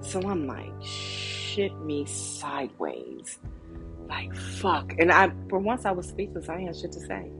[0.00, 3.38] So I'm like, shit me sideways.
[4.08, 4.94] Like, fuck.
[4.98, 6.48] And I, for once, I was speechless.
[6.48, 7.30] I had shit to say.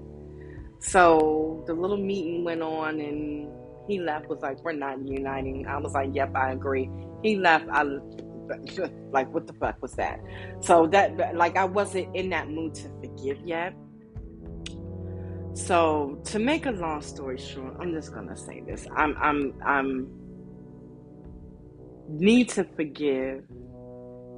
[0.78, 3.48] So the little meeting went on, and
[3.88, 4.28] he left.
[4.28, 6.90] Was like, "We're not uniting." I was like, "Yep, I agree."
[7.22, 7.68] He left.
[7.70, 7.84] I
[9.12, 10.20] like, what the fuck was that?
[10.61, 13.74] So that, like, I wasn't in that mood to forgive yet.
[15.55, 20.09] So to make a long story short, I'm just gonna say this: I'm, I'm, I'm
[22.09, 23.44] need to forgive,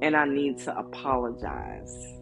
[0.01, 2.15] and I need to apologize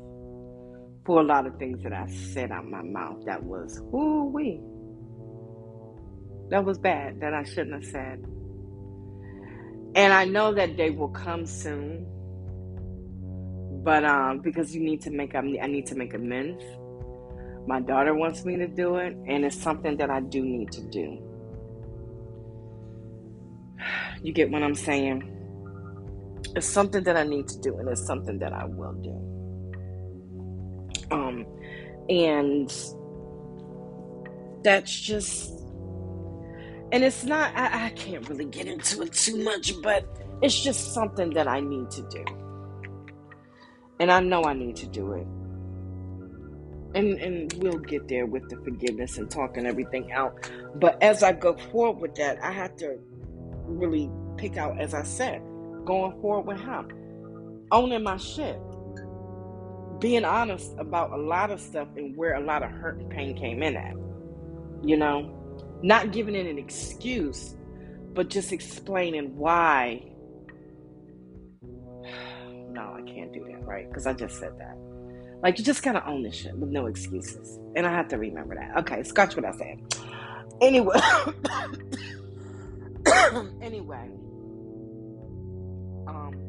[1.05, 4.61] for a lot of things that I said out my mouth that was, ooh wee.
[6.49, 8.23] That was bad, that I shouldn't have said.
[9.95, 12.07] And I know that day will come soon.
[13.83, 16.63] But um, because you need to make I need to make amends.
[17.67, 20.81] My daughter wants me to do it, and it's something that I do need to
[20.89, 21.17] do.
[24.21, 25.29] You get what I'm saying?
[26.55, 29.33] It's something that I need to do, and it's something that I will do.
[31.11, 31.45] Um,
[32.09, 32.73] and
[34.63, 35.53] that's just,
[36.93, 40.05] and it's not, I, I can't really get into it too much, but
[40.43, 42.23] it's just something that I need to do.
[43.99, 45.27] And I know I need to do it.
[46.95, 50.47] And, and we'll get there with the forgiveness and talking everything out.
[50.75, 52.99] But as I go forward with that, I have to
[53.65, 55.41] really pick out, as I said,
[55.85, 58.59] going forward with him, owning my shit
[59.99, 63.35] being honest about a lot of stuff and where a lot of hurt and pain
[63.35, 63.95] came in at.
[64.83, 65.42] You know,
[65.83, 67.55] not giving it an excuse,
[68.13, 70.01] but just explaining why.
[71.61, 73.87] no, I can't do that, right?
[73.87, 74.77] Because I just said that.
[75.43, 77.59] Like, you just gotta own this shit with no excuses.
[77.75, 78.77] And I have to remember that.
[78.77, 79.77] Okay, scratch what I said.
[80.61, 80.97] Anyway.
[83.61, 84.09] anyway.
[86.07, 86.39] Um.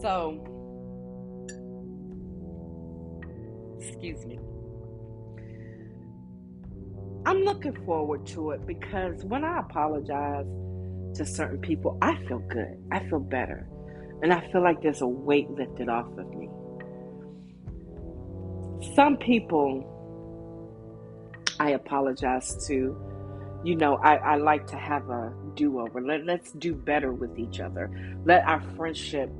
[0.00, 0.55] So,
[3.78, 4.38] excuse me.
[7.26, 10.46] I'm looking forward to it because when I apologize
[11.16, 12.78] to certain people, I feel good.
[12.92, 13.68] I feel better.
[14.22, 16.48] And I feel like there's a weight lifted off of me.
[18.94, 19.92] Some people
[21.58, 22.96] I apologize to,
[23.64, 26.00] you know, I, I like to have a do over.
[26.00, 27.90] Let, let's do better with each other.
[28.24, 29.30] Let our friendship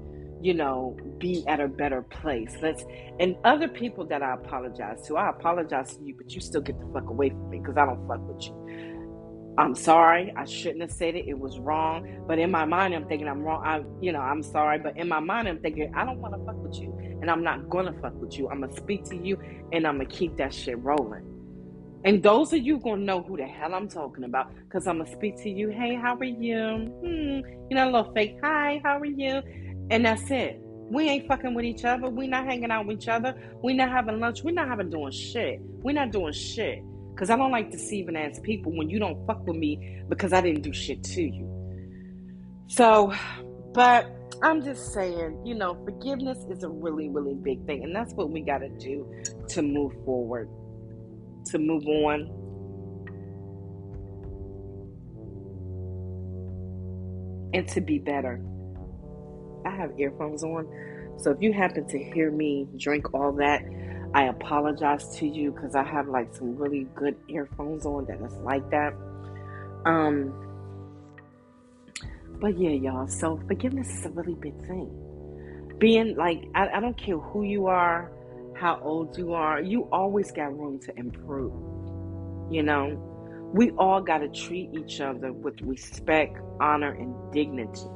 [0.43, 2.57] you know, be at a better place.
[2.63, 2.85] Let's
[3.21, 6.79] and other people that I apologize to, I apologize to you, but you still get
[6.79, 8.55] the fuck away from me because I don't fuck with you.
[9.59, 10.33] I'm sorry.
[10.37, 11.27] I shouldn't have said it.
[11.29, 12.25] It was wrong.
[12.27, 13.63] But in my mind, I'm thinking I'm wrong.
[13.65, 14.79] I, you know, I'm sorry.
[14.79, 17.43] But in my mind, I'm thinking I don't want to fuck with you, and I'm
[17.43, 18.49] not gonna fuck with you.
[18.51, 19.39] I'm gonna speak to you,
[19.73, 21.25] and I'm gonna keep that shit rolling.
[22.05, 25.11] And those of you gonna know who the hell I'm talking about, cause I'm gonna
[25.11, 25.71] speak to you.
[25.71, 26.91] Hey, how are you?
[27.03, 27.41] Hmm.
[27.71, 28.37] You know, a little fake.
[28.43, 29.43] Hi, how are you?
[29.91, 30.61] And that's it.
[30.91, 32.09] We ain't fucking with each other.
[32.09, 33.35] We not hanging out with each other.
[33.63, 34.43] We not having lunch.
[34.45, 35.61] We not having doing shit.
[35.83, 36.83] We not doing shit.
[37.17, 40.43] Cause I don't like deceiving ass people when you don't fuck with me because I
[40.43, 41.51] didn't do shit to you.
[42.69, 43.13] So,
[43.73, 44.07] but
[44.43, 48.31] I'm just saying, you know, forgiveness is a really, really big thing, and that's what
[48.31, 49.07] we got to do
[49.49, 50.49] to move forward,
[51.47, 52.31] to move on.
[57.55, 58.43] And to be better.
[59.67, 60.67] I have earphones on,
[61.19, 63.63] so if you happen to hear me drink all that,
[64.15, 68.33] I apologize to you because I have like some really good earphones on that is
[68.39, 68.95] like that.
[69.85, 70.33] Um,
[72.41, 73.09] but yeah, y'all.
[73.09, 74.91] So forgiveness is a really big thing.
[75.79, 78.11] Being like, I, I don't care who you are,
[78.55, 81.53] how old you are, you always got room to improve.
[82.51, 87.89] You know, we all got to treat each other with respect, honor, and dignity.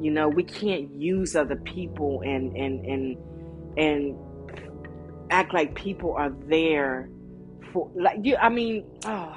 [0.00, 3.16] You know, we can't use other people and and and
[3.76, 4.16] and
[5.30, 7.10] act like people are there
[7.72, 8.36] for like you.
[8.36, 9.34] I mean, oh,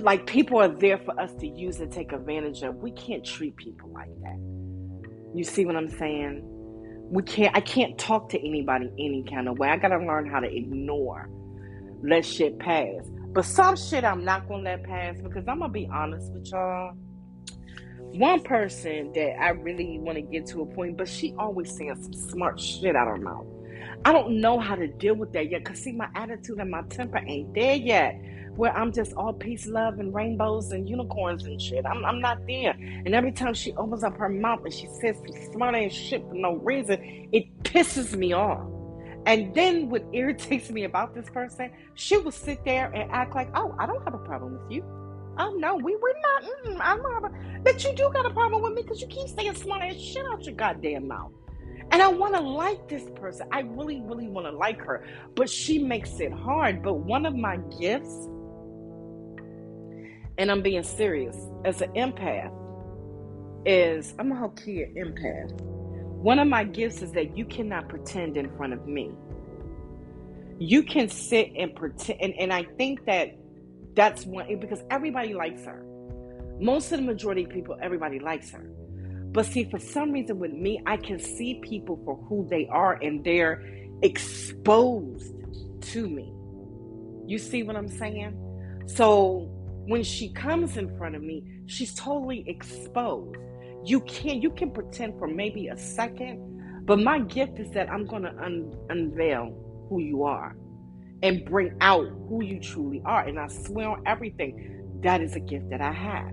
[0.00, 2.76] like people are there for us to use and take advantage of.
[2.76, 4.38] We can't treat people like that.
[5.34, 6.42] You see what I'm saying?
[7.10, 9.68] We can't I can't talk to anybody any kind of way.
[9.68, 11.28] I gotta learn how to ignore.
[12.02, 13.08] Let shit pass.
[13.32, 16.96] But some shit I'm not gonna let pass because I'm gonna be honest with y'all.
[18.16, 21.96] One person that I really want to get to a point, but she always saying
[22.02, 23.46] some smart shit out her mouth.
[24.06, 25.64] I don't know how to deal with that yet.
[25.64, 28.18] Cause see, my attitude and my temper ain't there yet
[28.56, 31.84] where I'm just all peace, love, and rainbows and unicorns and shit.
[31.84, 32.70] I'm, I'm not there.
[32.70, 36.26] And every time she opens up her mouth and she says some smart ass shit
[36.26, 38.66] for no reason, it pisses me off.
[39.26, 43.50] And then what irritates me about this person, she will sit there and act like,
[43.54, 45.05] oh, I don't have a problem with you.
[45.38, 46.42] Oh no, we we're not.
[46.42, 47.32] Mm, I'm not.
[47.64, 50.24] but you do got a problem with me because you keep saying smart ass shit
[50.26, 51.32] out your goddamn mouth.
[51.92, 53.46] And I want to like this person.
[53.52, 55.06] I really, really want to like her.
[55.34, 56.82] But she makes it hard.
[56.82, 58.28] But one of my gifts
[60.38, 62.52] and I'm being serious, as an empath,
[63.64, 65.60] is I'm a whole key empath.
[65.60, 69.10] One of my gifts is that you cannot pretend in front of me.
[70.58, 73.36] You can sit and pretend, and, and I think that
[73.96, 75.84] that's one eh, because everybody likes her.
[76.60, 78.70] Most of the majority of people, everybody likes her.
[79.32, 82.94] But see, for some reason with me, I can see people for who they are
[83.02, 83.62] and they're
[84.02, 85.34] exposed
[85.92, 86.32] to me.
[87.26, 88.36] You see what I'm saying?
[88.86, 89.50] So
[89.86, 93.36] when she comes in front of me, she's totally exposed.
[93.84, 98.06] You can you can pretend for maybe a second, but my gift is that I'm
[98.06, 99.54] to un- unveil
[99.88, 100.56] who you are
[101.22, 103.22] and bring out who you truly are.
[103.22, 106.30] And I swear on everything, that is a gift that I have.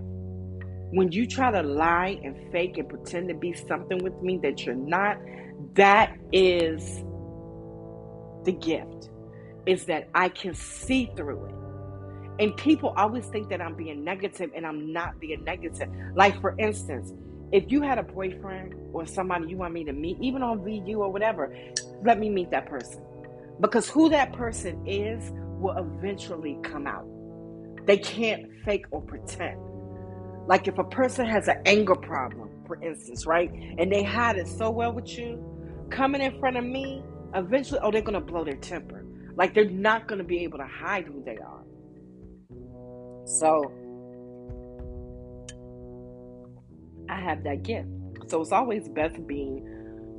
[0.90, 4.64] When you try to lie and fake and pretend to be something with me that
[4.64, 5.18] you're not,
[5.74, 7.02] that is
[8.44, 9.10] the gift.
[9.66, 11.54] Is that I can see through it.
[12.42, 15.88] And people always think that I'm being negative and I'm not being negative.
[16.14, 17.12] Like, for instance,
[17.52, 21.00] if you had a boyfriend or somebody you want me to meet, even on VU
[21.00, 21.56] or whatever,
[22.04, 23.02] let me meet that person.
[23.60, 27.06] Because who that person is will eventually come out.
[27.86, 29.58] They can't fake or pretend.
[30.46, 33.50] Like if a person has an anger problem, for instance, right?
[33.78, 35.42] And they hide it so well with you,
[35.90, 37.02] coming in front of me,
[37.34, 39.04] eventually, oh, they're going to blow their temper.
[39.36, 41.62] Like they're not going to be able to hide who they are.
[43.26, 43.72] So
[47.08, 47.88] I have that gift.
[48.28, 49.62] So it's always best being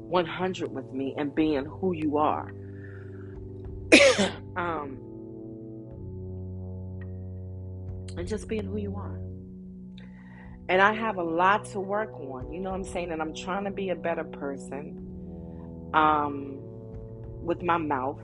[0.09, 2.51] 100 with me and being who you are.
[4.55, 4.97] Um,
[8.17, 9.19] and just being who you are.
[10.67, 12.51] And I have a lot to work on.
[12.51, 13.11] You know what I'm saying?
[13.11, 16.57] And I'm trying to be a better person um,
[17.43, 18.19] with my mouth.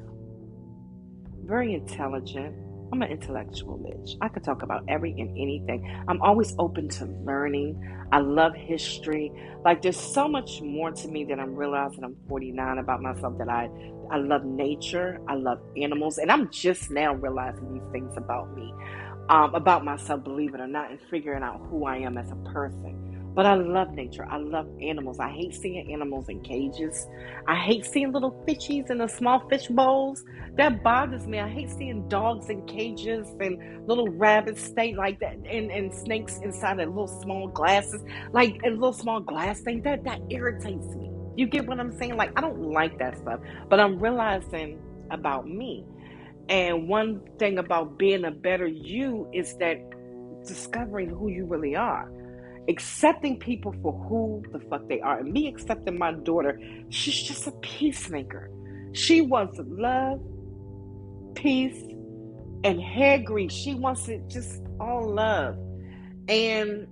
[1.44, 2.56] Very intelligent
[2.92, 4.18] I'm an intellectual bitch.
[4.22, 5.86] I could talk about every and anything.
[6.08, 7.82] I'm always open to learning.
[8.12, 9.32] I love history.
[9.66, 13.50] Like there's so much more to me that I'm realizing I'm 49 about myself that
[13.50, 13.70] I
[14.12, 15.20] I love nature.
[15.30, 18.74] I love animals, and I'm just now realizing these things about me,
[19.30, 22.36] um, about myself, believe it or not, and figuring out who I am as a
[22.52, 23.11] person.
[23.34, 24.26] But I love nature.
[24.30, 25.20] I love animals.
[25.20, 27.08] I hate seeing animals in cages.
[27.48, 30.24] I hate seeing little fishies in the small fish bowls.
[30.58, 31.40] That bothers me.
[31.40, 36.40] I hate seeing dogs in cages and little rabbits stay like that and, and snakes
[36.44, 38.04] inside of little small glasses,
[38.34, 39.82] like a little small glass thing.
[39.84, 41.10] That that irritates me.
[41.38, 42.18] You get what I'm saying?
[42.18, 43.40] Like I don't like that stuff.
[43.70, 44.80] But I'm realizing
[45.10, 45.86] about me.
[46.50, 49.78] And one thing about being a better you is that
[50.46, 52.12] discovering who you really are,
[52.70, 55.20] accepting people for who the fuck they are.
[55.20, 56.60] And me accepting my daughter,
[56.90, 58.52] she's just a peacemaker.
[58.94, 60.22] She wants love,
[61.36, 61.82] peace,
[62.64, 63.54] and hair grease.
[63.54, 65.58] She wants it just all love.
[66.28, 66.88] And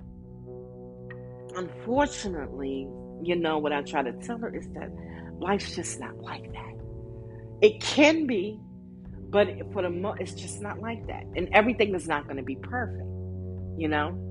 [1.56, 2.88] unfortunately,
[3.22, 4.90] you know, what I try to tell her is that
[5.40, 6.74] life's just not like that.
[7.62, 8.60] It can be,
[9.30, 11.24] but for the most, it's just not like that.
[11.36, 13.04] And everything is not going to be perfect,
[13.78, 14.29] you know?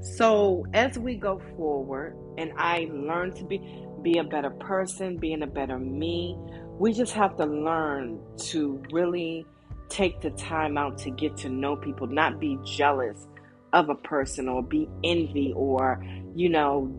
[0.00, 5.42] So as we go forward and I learn to be be a better person, being
[5.42, 6.36] a better me,
[6.78, 9.44] we just have to learn to really
[9.88, 13.26] take the time out to get to know people, not be jealous
[13.72, 16.02] of a person or be envy or,
[16.34, 16.94] you know,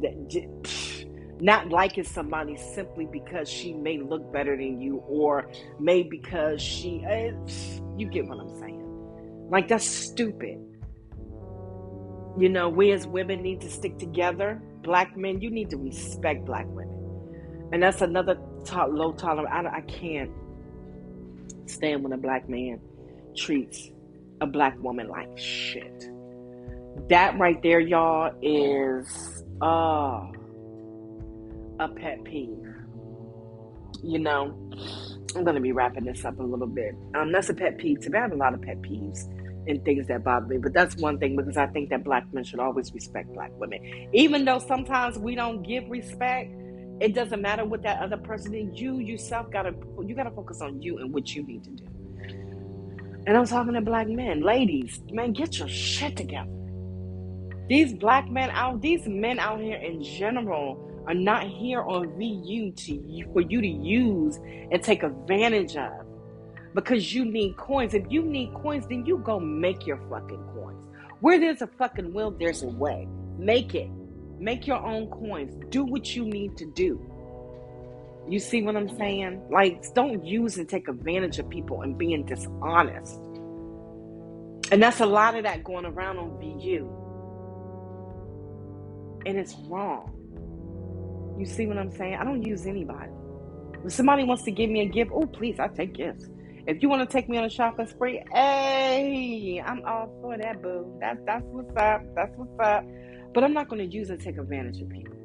[1.40, 7.04] not liking somebody simply because she may look better than you or may because she,
[7.06, 7.32] uh,
[7.98, 9.48] you get what I'm saying.
[9.50, 10.60] Like, that's stupid.
[12.40, 14.62] You know, we as women need to stick together.
[14.82, 17.70] Black men, you need to respect black women.
[17.74, 19.68] And that's another to- low tolerance.
[19.70, 20.32] I, can't
[21.66, 22.80] stand when a black man
[23.36, 23.92] treats
[24.40, 26.10] a black woman like shit.
[27.10, 30.32] That right there, y'all, is uh,
[31.78, 32.74] a pet peeve.
[34.02, 34.58] You know,
[35.36, 36.96] I'm gonna be wrapping this up a little bit.
[37.16, 38.00] Um, that's a pet peeve.
[38.02, 39.28] To me, I have a lot of pet peeves
[39.70, 42.44] and things that bother me, but that's one thing because I think that black men
[42.46, 43.80] should always respect black women,
[44.14, 46.52] even though sometimes we don't give respect.
[47.02, 48.80] It doesn't matter what that other person is.
[48.80, 49.74] You yourself gotta
[50.06, 51.86] you gotta focus on you and what you need to do.
[53.28, 56.50] And I'm talking to black men, ladies, man, get your shit together.
[57.70, 62.72] These black men out, these men out here in general are not here on VU
[62.74, 64.40] to for you to use
[64.72, 65.92] and take advantage of
[66.76, 67.94] because you need coins.
[67.94, 70.86] If you need coins, then you go make your fucking coins.
[71.22, 73.08] Where there's a fucking will, there's a way.
[73.38, 73.90] Make it.
[74.40, 75.56] Make your own coins.
[75.70, 77.02] Do what you need to do.
[78.28, 79.42] You see what I'm saying?
[79.50, 83.20] Like, don't use and take advantage of people and being dishonest.
[84.72, 87.00] And that's a lot of that going around on VU
[89.26, 90.12] and it's wrong.
[91.38, 92.16] You see what I'm saying?
[92.16, 93.12] I don't use anybody.
[93.86, 96.28] If somebody wants to give me a gift, oh, please, I take gifts.
[96.70, 100.62] If you want to take me on a shopping spree, hey, I'm all for that,
[100.62, 100.96] boo.
[101.02, 102.04] That's that's what's up.
[102.14, 102.86] That's what's up.
[103.34, 105.16] But I'm not going to use and take advantage of people.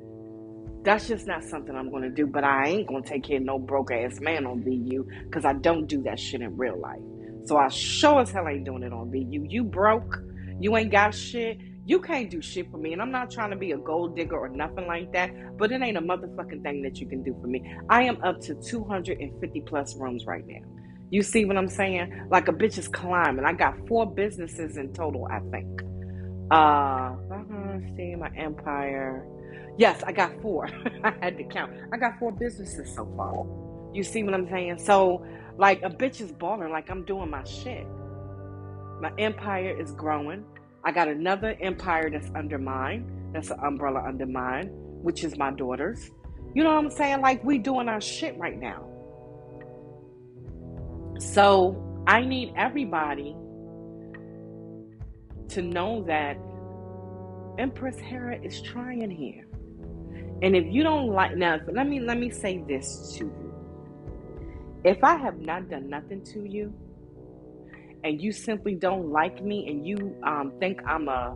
[0.84, 2.26] That's just not something I'm going to do.
[2.26, 5.44] But I ain't going to take care of no broke ass man on VU because
[5.44, 7.02] I don't do that shit in real life.
[7.44, 9.44] So I sure as hell ain't doing it on VU.
[9.46, 10.22] You broke.
[10.60, 11.58] You ain't got shit.
[11.84, 14.38] You can't do shit for me, and I'm not trying to be a gold digger
[14.38, 17.46] or nothing like that, but it ain't a motherfucking thing that you can do for
[17.46, 17.76] me.
[17.90, 20.62] I am up to 250 plus rooms right now.
[21.10, 22.28] You see what I'm saying?
[22.30, 23.44] Like a bitch is climbing.
[23.44, 25.82] I got four businesses in total, I think.
[26.50, 29.26] Uh, uh see my empire.
[29.78, 30.68] Yes, I got four.
[31.04, 31.72] I had to count.
[31.92, 33.46] I got four businesses so far.
[33.94, 34.78] You see what I'm saying?
[34.78, 35.24] So,
[35.56, 36.70] like, a bitch is balling.
[36.70, 37.86] Like, I'm doing my shit.
[39.00, 40.44] My empire is growing.
[40.84, 44.68] I got another empire that's under mine, that's an umbrella under mine,
[45.02, 46.10] which is my daughter's.
[46.54, 47.20] You know what I'm saying?
[47.20, 48.86] Like we doing our shit right now.
[51.18, 53.36] So I need everybody
[55.48, 56.36] to know that
[57.58, 59.46] Empress Hera is trying here.
[60.42, 63.54] And if you don't like now, let me let me say this to you.
[64.84, 66.74] If I have not done nothing to you,
[68.02, 71.34] and you simply don't like me and you um, think I'm a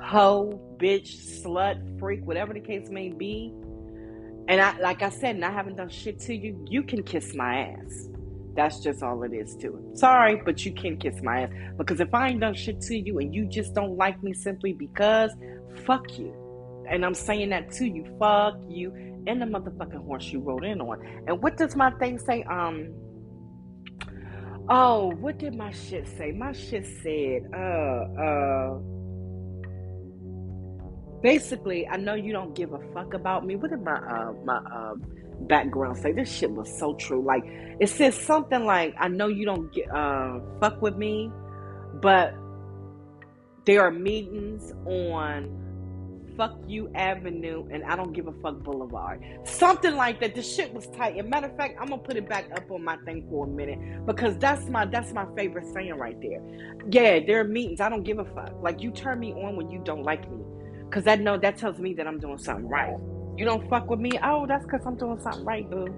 [0.00, 3.52] hoe, bitch, slut, freak, whatever the case may be,
[4.46, 7.34] and I, like I said, and I haven't done shit to you, you can kiss
[7.34, 8.08] my ass.
[8.58, 9.98] That's just all it is to it.
[9.98, 11.50] Sorry, but you can't kiss my ass.
[11.76, 14.72] Because if I ain't done shit to you and you just don't like me simply
[14.72, 15.30] because,
[15.86, 16.34] fuck you.
[16.90, 18.04] And I'm saying that to you.
[18.18, 18.92] Fuck you.
[19.28, 20.98] And the motherfucking horse you rode in on.
[21.28, 22.42] And what does my thing say?
[22.42, 22.92] Um,
[24.68, 26.32] Oh, what did my shit say?
[26.32, 28.78] My shit said, uh, uh,
[31.22, 33.54] basically, I know you don't give a fuck about me.
[33.54, 34.94] What did my, uh, my, uh,
[35.40, 36.12] background say?
[36.12, 37.22] This shit was so true.
[37.22, 37.42] Like,
[37.80, 41.30] it says something like, I know you don't get, uh, fuck with me,
[42.00, 42.34] but
[43.64, 45.58] there are meetings on
[46.38, 49.24] Fuck You Avenue and I Don't Give a Fuck Boulevard.
[49.42, 50.36] Something like that.
[50.36, 51.16] The shit was tight.
[51.16, 53.48] And matter of fact, I'm gonna put it back up on my thing for a
[53.48, 56.40] minute because that's my that's my favorite saying right there.
[56.90, 57.80] Yeah, there are meetings.
[57.80, 58.54] I don't give a fuck.
[58.62, 60.38] Like you turn me on when you don't like me.
[60.90, 62.96] Cause that know that tells me that I'm doing something right.
[63.38, 64.10] You don't fuck with me.
[64.20, 65.94] Oh, that's cause I'm doing something right, boo.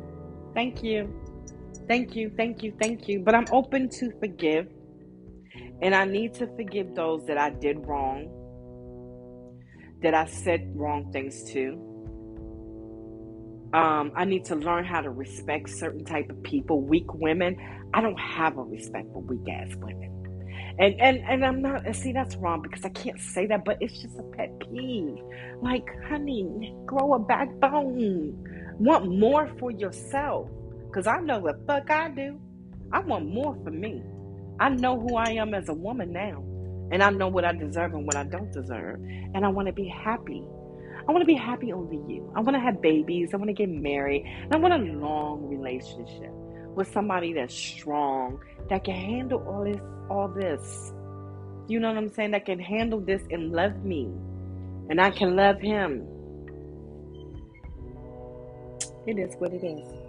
[0.53, 1.11] Thank you.
[1.89, 3.21] Thank you, thank you, thank you.
[3.21, 4.69] But I'm open to forgive.
[5.81, 8.29] And I need to forgive those that I did wrong,
[10.03, 11.73] that I said wrong things to.
[13.73, 16.83] Um, I need to learn how to respect certain type of people.
[16.83, 17.57] Weak women,
[17.95, 20.20] I don't have a respect for weak ass women.
[20.79, 24.01] And and and I'm not see that's wrong because I can't say that, but it's
[24.01, 25.19] just a pet peeve.
[25.63, 28.37] Like, honey, grow a backbone.
[28.79, 30.49] Want more for yourself.
[30.93, 32.41] Cause I know the fuck I do.
[32.93, 34.03] I want more for me.
[34.59, 36.45] I know who I am as a woman now.
[36.93, 39.01] And I know what I deserve and what I don't deserve.
[39.35, 40.45] And I want to be happy.
[41.09, 42.33] I want to be happy over you.
[42.37, 43.31] I want to have babies.
[43.33, 44.25] I want to get married.
[44.53, 46.33] I want a long relationship
[46.75, 50.93] with somebody that's strong, that can handle all this, all this.
[51.69, 52.33] You know what I'm saying?
[52.33, 54.09] That can handle this and love me.
[54.89, 56.07] And I can love him.
[59.07, 60.01] It is what it is.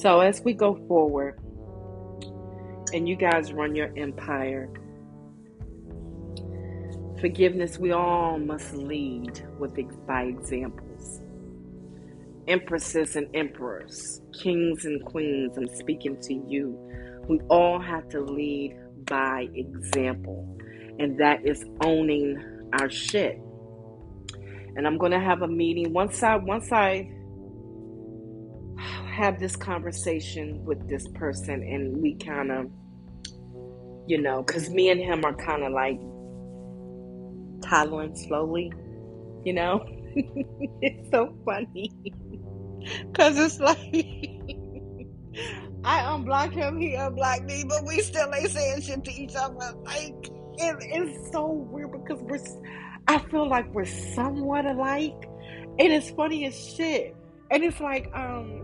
[0.00, 1.40] So as we go forward
[2.92, 4.70] and you guys run your empire,
[7.20, 9.76] forgiveness, we all must lead with
[10.06, 10.87] by examples.
[12.48, 16.76] Empresses and emperors, kings and queens, I'm speaking to you.
[17.28, 18.74] We all have to lead
[19.04, 20.56] by example,
[20.98, 22.42] and that is owning
[22.80, 23.38] our shit.
[24.76, 27.10] And I'm gonna have a meeting once I once I
[29.18, 32.70] have this conversation with this person and we kind of,
[34.06, 35.98] you know, because me and him are kind of like
[37.68, 38.72] toddling slowly,
[39.44, 39.84] you know?
[40.80, 41.92] it's so funny.
[43.12, 43.78] Because it's like,
[45.84, 49.74] I unblock him, he unblock me, but we still ain't saying shit to each other.
[49.84, 52.40] Like, it, it's so weird because we're,
[53.06, 55.28] I feel like we're somewhat alike.
[55.78, 57.16] And It is funny as shit.
[57.50, 58.62] And it's like, um,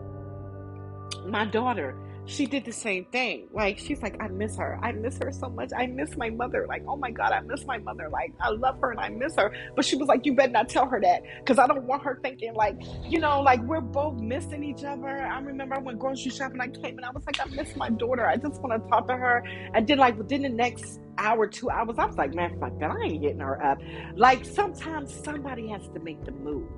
[1.27, 1.97] my daughter,
[2.27, 3.49] she did the same thing.
[3.53, 4.79] Like she's like, I miss her.
[4.83, 5.71] I miss her so much.
[5.77, 6.67] I miss my mother.
[6.69, 8.09] Like, oh my god, I miss my mother.
[8.09, 9.53] Like, I love her and I miss her.
[9.77, 12.19] But she was like, you better not tell her that because I don't want her
[12.23, 15.09] thinking like, you know, like we're both missing each other.
[15.09, 16.61] I remember I went grocery shopping.
[16.61, 18.27] I came and I was like, I miss my daughter.
[18.27, 19.43] I just want to talk to her.
[19.75, 22.91] And then like within the next hour, two hours, I was like, man, fuck that.
[22.91, 23.79] I ain't getting her up.
[24.17, 26.69] Like sometimes somebody has to make the move.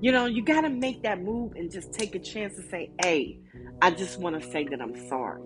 [0.00, 2.90] You know, you got to make that move and just take a chance to say,
[3.02, 3.38] hey,
[3.80, 5.42] I just want to say that I'm sorry.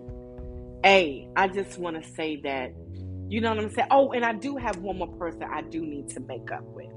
[0.83, 2.73] Hey, I just want to say that,
[3.29, 3.87] you know what I'm saying?
[3.91, 6.89] Oh, and I do have one more person I do need to make up with.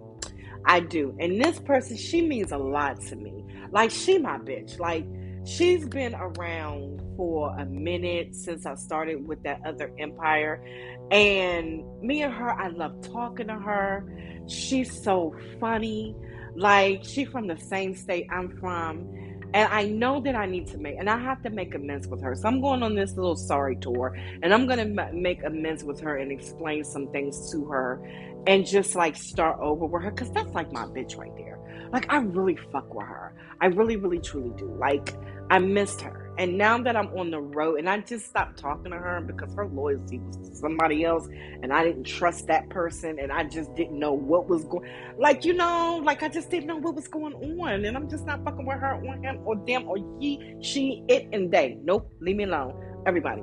[0.64, 1.16] I do.
[1.20, 3.44] And this person, she means a lot to me.
[3.70, 4.78] Like, she my bitch.
[4.80, 5.06] Like,
[5.44, 10.64] she's been around for a minute since I started with that other empire.
[11.10, 14.42] And me and her, I love talking to her.
[14.48, 16.16] She's so funny.
[16.56, 19.08] Like she from the same state I'm from.
[19.54, 22.20] And I know that I need to make, and I have to make amends with
[22.22, 22.34] her.
[22.34, 26.00] So I'm going on this little sorry tour, and I'm going to make amends with
[26.00, 28.04] her and explain some things to her,
[28.48, 31.60] and just like start over with her, because that's like my bitch right there.
[31.92, 33.32] Like I really fuck with her.
[33.60, 34.74] I really, really, truly do.
[34.76, 35.14] Like
[35.50, 36.23] I missed her.
[36.36, 39.54] And now that I'm on the road, and I just stopped talking to her because
[39.54, 41.28] her loyalty was to somebody else,
[41.62, 44.90] and I didn't trust that person, and I just didn't know what was going.
[45.16, 48.26] Like you know, like I just didn't know what was going on, and I'm just
[48.26, 51.78] not fucking with her or him or them or he, she, it, and they.
[51.82, 53.02] Nope, leave me alone.
[53.06, 53.42] Everybody.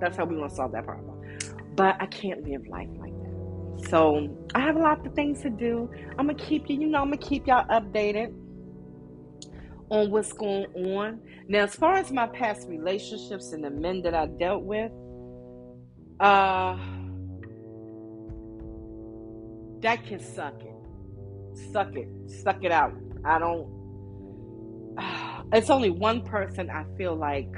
[0.00, 1.20] That's how we to solve that problem.
[1.74, 3.88] But I can't live life like that.
[3.88, 5.90] So I have a lot of things to do.
[6.18, 8.34] I'm gonna keep you, you know, I'm gonna keep y'all updated
[9.90, 11.20] on what's going on.
[11.48, 14.92] Now, as far as my past relationships and the men that I dealt with,
[16.20, 16.76] uh,
[19.80, 21.68] that can suck it.
[21.72, 22.08] Suck it.
[22.42, 22.92] Suck it out.
[23.24, 24.96] I don't.
[24.98, 27.50] Uh, it's only one person I feel like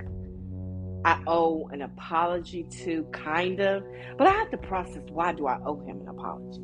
[1.04, 3.82] I owe an apology to, kind of.
[4.18, 6.60] But I have to process why do I owe him an apology.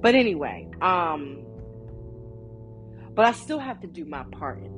[0.00, 1.44] But anyway, um,
[3.14, 4.75] but I still have to do my part in.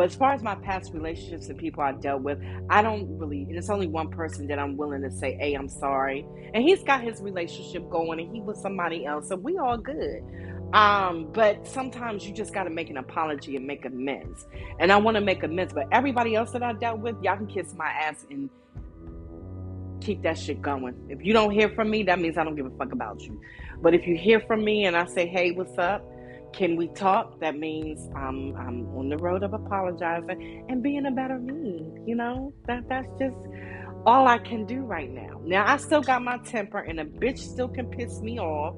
[0.00, 2.38] But as far as my past relationships and people I dealt with,
[2.70, 5.68] I don't really, and it's only one person that I'm willing to say, hey, I'm
[5.68, 6.24] sorry.
[6.54, 9.28] And he's got his relationship going and he was somebody else.
[9.28, 10.22] So we all good.
[10.72, 14.46] Um, but sometimes you just got to make an apology and make amends.
[14.78, 15.74] And I want to make amends.
[15.74, 18.48] But everybody else that I dealt with, y'all can kiss my ass and
[20.00, 20.94] keep that shit going.
[21.10, 23.38] If you don't hear from me, that means I don't give a fuck about you.
[23.82, 26.02] But if you hear from me and I say, hey, what's up?
[26.52, 27.40] Can we talk?
[27.40, 31.84] That means I'm I'm on the road of apologizing and being a better me.
[32.06, 33.36] You know that that's just
[34.06, 35.40] all I can do right now.
[35.44, 38.76] Now I still got my temper, and a bitch still can piss me off.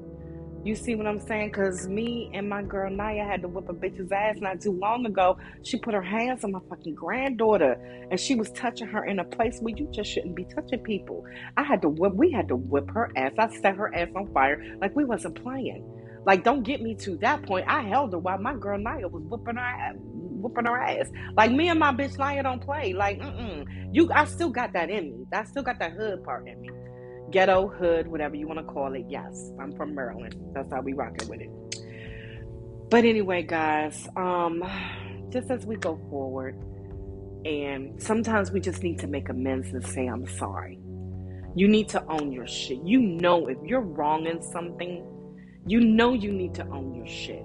[0.63, 1.49] You see what I'm saying?
[1.49, 5.05] Because me and my girl Naya had to whip a bitch's ass not too long
[5.05, 5.37] ago.
[5.63, 7.73] She put her hands on my fucking granddaughter
[8.09, 11.25] and she was touching her in a place where you just shouldn't be touching people.
[11.57, 13.33] I had to whip, we had to whip her ass.
[13.37, 15.83] I set her ass on fire like we wasn't playing.
[16.25, 17.65] Like, don't get me to that point.
[17.67, 19.95] I held her while my girl Naya was whipping her ass.
[19.97, 22.93] Whooping her ass, like me and my bitch Naya don't play.
[22.93, 25.25] Like, mm you, I still got that in me.
[25.31, 26.69] I still got that hood part in me
[27.33, 29.05] ghetto, hood, whatever you want to call it.
[29.09, 30.35] Yes, I'm from Maryland.
[30.53, 31.49] That's how we rocking with it.
[32.89, 34.63] But anyway, guys, um,
[35.31, 36.55] just as we go forward,
[37.43, 40.79] and sometimes we just need to make amends and say, I'm sorry.
[41.55, 42.79] You need to own your shit.
[42.83, 45.03] You know, if you're wrong in something,
[45.65, 47.43] you know you need to own your shit.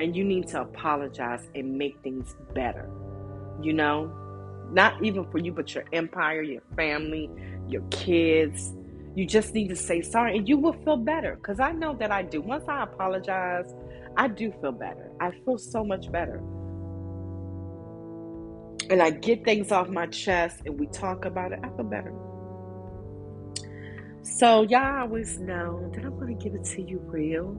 [0.00, 2.90] And you need to apologize and make things better.
[3.62, 4.12] You know,
[4.72, 7.30] not even for you, but your empire, your family,
[7.68, 8.72] your kids,
[9.14, 11.36] you just need to say sorry and you will feel better.
[11.36, 12.40] Because I know that I do.
[12.40, 13.72] Once I apologize,
[14.16, 15.10] I do feel better.
[15.20, 16.42] I feel so much better.
[18.90, 22.12] And I get things off my chest and we talk about it, I feel better.
[24.24, 27.54] So, y'all always know that I'm to give it to you real.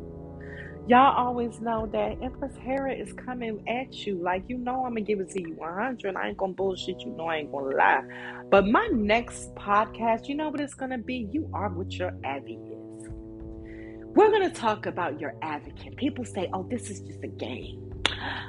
[0.88, 4.16] Y'all always know that Empress Hera is coming at you.
[4.16, 6.16] Like, you know, I'm to give it to you 100.
[6.16, 7.02] I ain't to bullshit.
[7.02, 8.02] You No, I ain't to lie.
[8.50, 11.30] But my next podcast, you know what it's to be?
[11.32, 13.10] You are what your Abby is.
[14.16, 15.98] We're to talk about your advocate.
[15.98, 17.94] People say, oh, this is just a game.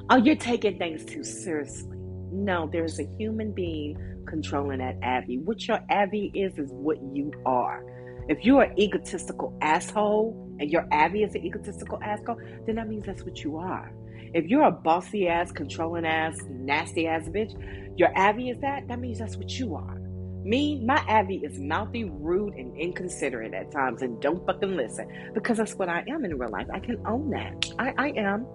[0.08, 1.98] Oh, you're taking things too seriously.
[2.32, 5.38] No, there's a human being controlling that Abby.
[5.38, 7.84] What your Abby is, is what you are.
[8.28, 13.06] If you're an egotistical asshole and your Abby is an egotistical asshole, then that means
[13.06, 13.92] that's what you are.
[14.34, 17.52] If you're a bossy ass, controlling ass, nasty ass bitch,
[17.96, 20.00] your Abby is that, that means that's what you are.
[20.42, 25.58] Me, my Abby is mouthy, rude, and inconsiderate at times and don't fucking listen because
[25.58, 26.66] that's what I am in real life.
[26.72, 27.72] I can own that.
[27.78, 28.46] I, I am.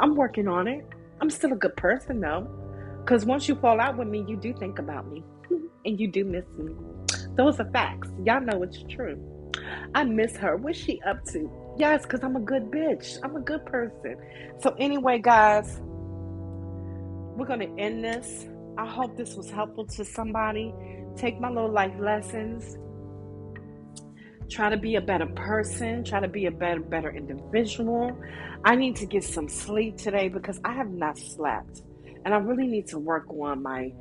[0.00, 0.84] I'm working on it.
[1.20, 2.48] I'm still a good person though.
[3.04, 5.24] Because once you fall out with me, you do think about me
[5.84, 6.74] and you do miss me.
[7.40, 8.10] Those are facts.
[8.22, 9.18] Y'all know it's true.
[9.94, 10.58] I miss her.
[10.58, 11.50] What's she up to?
[11.78, 13.18] Yes, because I'm a good bitch.
[13.22, 14.16] I'm a good person.
[14.58, 15.80] So, anyway, guys,
[17.38, 18.46] we're going to end this.
[18.76, 20.74] I hope this was helpful to somebody.
[21.16, 22.76] Take my little life lessons.
[24.50, 26.04] Try to be a better person.
[26.04, 28.20] Try to be a better, better individual.
[28.66, 31.80] I need to get some sleep today because I have not slept.
[32.26, 33.94] And I really need to work on my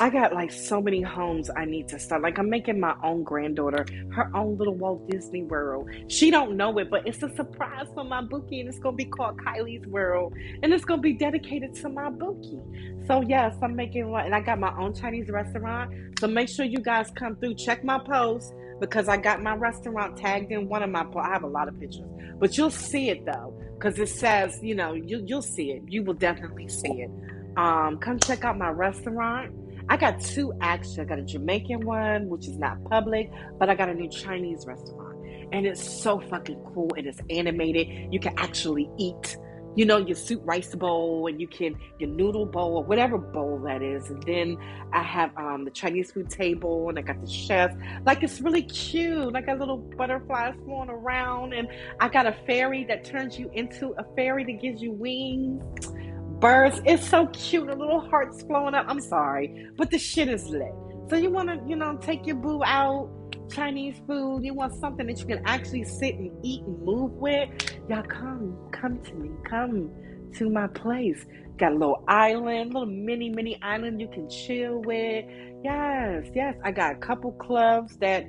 [0.00, 2.22] I got like so many homes I need to start.
[2.22, 5.88] Like I'm making my own granddaughter her own little Walt Disney World.
[6.08, 9.04] She don't know it, but it's a surprise for my bookie, and it's gonna be
[9.04, 12.60] called Kylie's World, and it's gonna be dedicated to my bookie.
[13.06, 15.92] So yes, I'm making one, and I got my own Chinese restaurant.
[16.18, 17.54] So make sure you guys come through.
[17.54, 21.06] Check my post because I got my restaurant tagged in one of my.
[21.20, 22.08] I have a lot of pictures,
[22.40, 25.82] but you'll see it though because it says you know you you'll see it.
[25.86, 27.10] You will definitely see it.
[27.56, 29.54] Um, come check out my restaurant.
[29.88, 31.02] I got two actually.
[31.02, 34.66] I got a Jamaican one, which is not public, but I got a new Chinese
[34.66, 35.18] restaurant.
[35.52, 36.90] And it's so fucking cool.
[36.96, 38.12] And it's animated.
[38.12, 39.36] You can actually eat,
[39.76, 43.60] you know, your soup rice bowl and you can, your noodle bowl or whatever bowl
[43.66, 44.08] that is.
[44.08, 44.56] And then
[44.92, 47.72] I have um, the Chinese food table and I got the chef.
[48.06, 49.36] Like it's really cute.
[49.36, 51.52] I got little butterflies flying around.
[51.52, 51.68] And
[52.00, 55.92] I got a fairy that turns you into a fairy that gives you wings
[56.40, 56.80] birds.
[56.84, 57.66] It's so cute.
[57.66, 58.86] The little hearts flowing up.
[58.88, 60.72] I'm sorry, but the shit is lit.
[61.10, 63.10] So you want to, you know, take your boo out,
[63.50, 64.44] Chinese food.
[64.44, 67.48] You want something that you can actually sit and eat and move with.
[67.88, 69.30] Y'all come, come to me.
[69.48, 69.90] Come
[70.34, 71.24] to my place.
[71.58, 75.24] Got a little island, little mini, mini island you can chill with.
[75.62, 76.56] Yes, yes.
[76.64, 78.26] I got a couple clubs that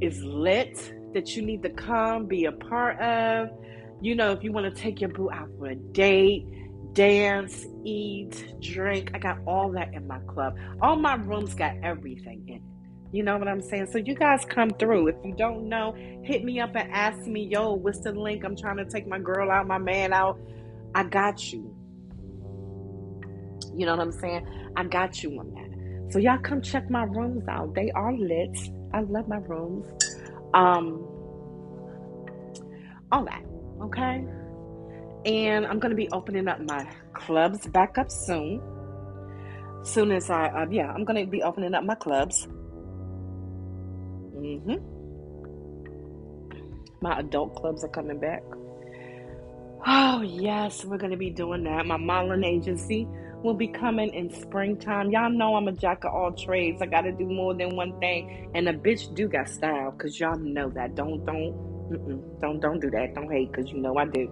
[0.00, 3.48] is lit that you need to come be a part of.
[4.02, 6.44] You know, if you want to take your boo out for a date,
[6.96, 9.10] dance, eat, drink.
[9.14, 10.56] I got all that in my club.
[10.80, 12.62] All my rooms got everything in it.
[13.12, 13.88] You know what I'm saying?
[13.92, 15.08] So you guys come through.
[15.08, 15.94] If you don't know,
[16.24, 18.44] hit me up and ask me, yo, what's the link?
[18.44, 20.40] I'm trying to take my girl out, my man out.
[20.94, 21.74] I got you.
[23.74, 24.46] You know what I'm saying?
[24.74, 26.12] I got you on that.
[26.12, 27.74] So y'all come check my rooms out.
[27.74, 28.56] They are lit.
[28.92, 29.86] I love my rooms.
[30.54, 31.06] Um
[33.12, 33.44] all that.
[33.82, 34.24] Okay?
[35.26, 38.62] And I'm going to be opening up my clubs back up soon.
[39.82, 42.46] Soon as I, uh, yeah, I'm going to be opening up my clubs.
[44.36, 44.76] Mm-hmm.
[47.00, 48.42] My adult clubs are coming back.
[49.86, 51.86] Oh, yes, we're going to be doing that.
[51.86, 53.06] My modeling agency
[53.42, 55.10] will be coming in springtime.
[55.10, 56.80] Y'all know I'm a jack of all trades.
[56.82, 58.50] I got to do more than one thing.
[58.54, 60.94] And a bitch do got style because y'all know that.
[60.94, 61.76] Don't, don't
[62.40, 63.14] Don't don't do that.
[63.14, 64.28] Don't hate because you know I do.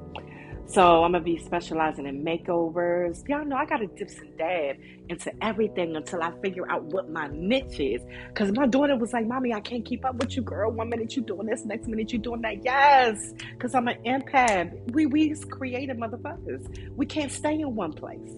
[0.66, 3.28] So I'm gonna be specializing in makeovers.
[3.28, 4.76] Y'all know I gotta dip and dab
[5.08, 8.02] into everything until I figure out what my niche is.
[8.34, 10.70] Cause my daughter was like, "Mommy, I can't keep up with you, girl.
[10.70, 14.92] One minute you doing this, next minute you doing that." Yes, cause I'm an empath.
[14.92, 16.96] We we creative motherfuckers.
[16.96, 18.32] We can't stay in one place.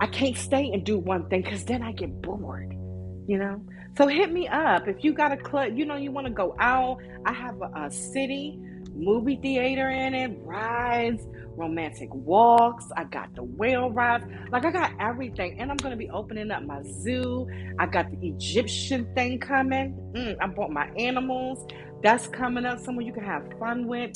[0.00, 2.74] I can't stay and do one thing because then I get bored.
[3.26, 3.62] You know.
[3.96, 5.76] So hit me up if you got a club.
[5.76, 6.98] You know you want to go out.
[7.24, 8.60] I have a, a city
[8.98, 11.22] movie theater in it, rides
[11.58, 12.86] romantic walks.
[12.96, 14.24] I got the whale rides.
[14.50, 15.60] Like I got everything.
[15.60, 17.46] And I'm gonna be opening up my zoo.
[17.78, 19.94] I got the Egyptian thing coming.
[20.14, 21.66] Mm, I bought my animals.
[22.02, 24.12] That's coming up Someone you can have fun with.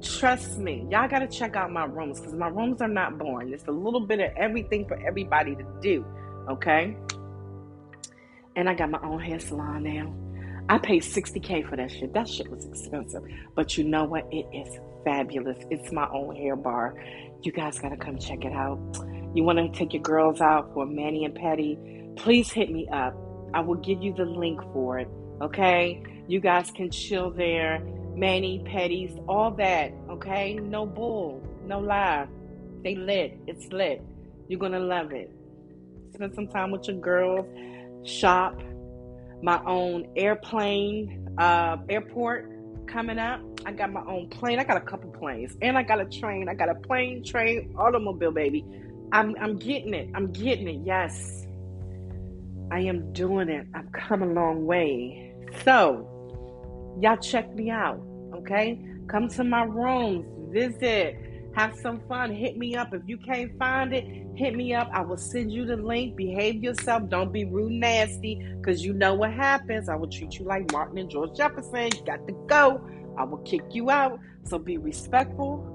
[0.00, 3.52] Trust me, y'all gotta check out my rooms because my rooms are not boring.
[3.52, 6.04] It's a little bit of everything for everybody to do.
[6.48, 6.96] Okay.
[8.56, 10.23] And I got my own hair salon now.
[10.68, 12.14] I paid 60K for that shit.
[12.14, 13.22] That shit was expensive.
[13.54, 14.26] But you know what?
[14.32, 15.58] It is fabulous.
[15.70, 16.94] It's my own hair bar.
[17.42, 18.78] You guys got to come check it out.
[19.34, 22.16] You want to take your girls out for mani and pedi?
[22.16, 23.14] Please hit me up.
[23.52, 25.08] I will give you the link for it.
[25.42, 26.02] Okay?
[26.28, 27.80] You guys can chill there.
[28.14, 29.92] Manny, Petties, all that.
[30.08, 30.54] Okay?
[30.54, 32.26] No bull, no lie.
[32.82, 33.38] They lit.
[33.46, 34.02] It's lit.
[34.48, 35.30] You're going to love it.
[36.14, 37.46] Spend some time with your girls.
[38.08, 38.58] Shop.
[39.44, 42.50] My own airplane, uh, airport
[42.86, 43.42] coming up.
[43.66, 44.58] I got my own plane.
[44.58, 46.48] I got a couple planes, and I got a train.
[46.48, 48.64] I got a plane, train, automobile, baby.
[49.12, 50.08] I'm I'm getting it.
[50.14, 50.80] I'm getting it.
[50.86, 51.46] Yes,
[52.70, 53.66] I am doing it.
[53.74, 55.34] I've come a long way.
[55.62, 56.08] So,
[57.02, 58.00] y'all check me out.
[58.36, 60.24] Okay, come to my rooms,
[60.54, 61.18] visit,
[61.54, 62.34] have some fun.
[62.34, 64.23] Hit me up if you can't find it.
[64.36, 64.90] Hit me up.
[64.92, 66.16] I will send you the link.
[66.16, 67.08] Behave yourself.
[67.08, 69.88] Don't be rude, nasty, because you know what happens.
[69.88, 71.90] I will treat you like Martin and George Jefferson.
[71.96, 72.80] You got to go.
[73.16, 74.18] I will kick you out.
[74.44, 75.70] So be respectful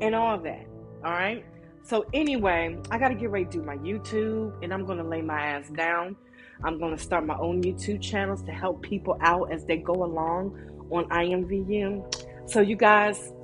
[0.00, 0.66] and all that.
[1.04, 1.44] All right.
[1.82, 5.04] So, anyway, I got to get ready to do my YouTube and I'm going to
[5.04, 6.16] lay my ass down.
[6.62, 9.92] I'm going to start my own YouTube channels to help people out as they go
[9.92, 10.58] along
[10.90, 12.50] on IMVU.
[12.50, 13.34] So, you guys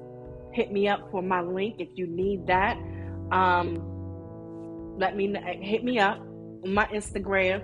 [0.53, 2.78] hit me up for my link if you need that.
[3.33, 7.62] Um, let me hit me up on my Instagram.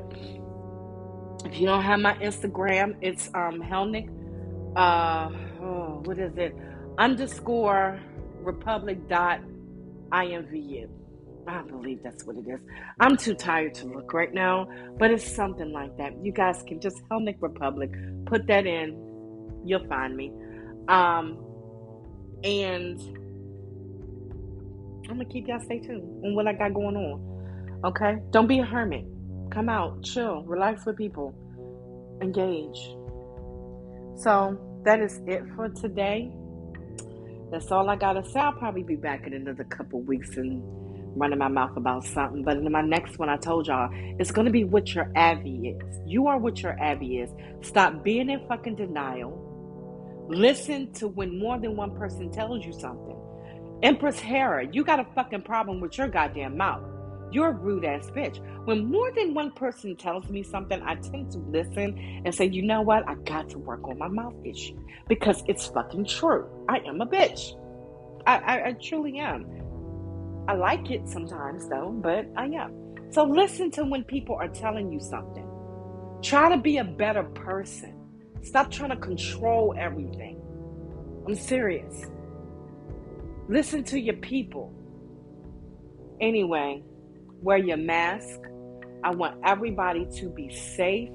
[1.45, 4.09] If you don't have my Instagram, it's um, Hellenic
[4.77, 5.31] uh,
[5.63, 6.55] oh, what is it?
[6.99, 7.99] Underscore
[8.41, 9.41] Republic dot
[10.13, 10.89] IMVU.
[11.49, 12.61] I believe that's what it is.
[13.01, 16.13] I'm too tired to look right now, but it's something like that.
[16.23, 17.91] You guys can just Hellenic Republic,
[18.27, 20.33] put that in, you'll find me.
[20.89, 21.43] Um,
[22.45, 23.01] and
[25.09, 27.81] I'm gonna keep y'all stay tuned on what I got going on.
[27.85, 29.05] Okay, don't be a hermit.
[29.53, 31.33] Come out, chill, relax with people,
[32.21, 32.79] engage.
[34.21, 36.33] So that is it for today.
[37.53, 38.41] That's all I gotta say.
[38.41, 40.61] I'll probably be back in another couple weeks and
[41.17, 42.43] running my mouth about something.
[42.43, 43.89] But in my next one, I told y'all
[44.19, 46.01] it's gonna be what your Abby is.
[46.05, 47.31] You are what your Abby is.
[47.61, 50.27] Stop being in fucking denial.
[50.29, 53.16] Listen to when more than one person tells you something.
[53.83, 56.83] Empress Hera, you got a fucking problem with your goddamn mouth.
[57.31, 58.41] You're a rude ass bitch.
[58.65, 62.63] When more than one person tells me something, I tend to listen and say, you
[62.63, 63.07] know what?
[63.07, 66.49] I got to work on my mouth issue because it's fucking true.
[66.69, 67.53] I am a bitch.
[68.27, 69.47] I, I, I truly am.
[70.49, 72.95] I like it sometimes though, but I am.
[73.11, 75.47] So listen to when people are telling you something.
[76.23, 77.95] Try to be a better person.
[78.43, 80.41] Stop trying to control everything.
[81.27, 82.07] I'm serious.
[83.49, 84.73] Listen to your people.
[86.21, 86.83] Anyway,
[87.43, 88.41] wear your mask.
[89.05, 91.11] I want everybody to be safe.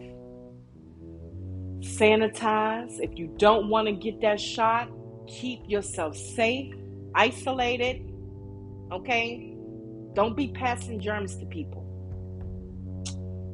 [1.79, 2.99] Sanitize.
[2.99, 4.89] If you don't want to get that shot,
[5.27, 6.73] keep yourself safe,
[7.15, 8.09] isolated.
[8.91, 9.57] Okay?
[10.13, 11.81] Don't be passing germs to people.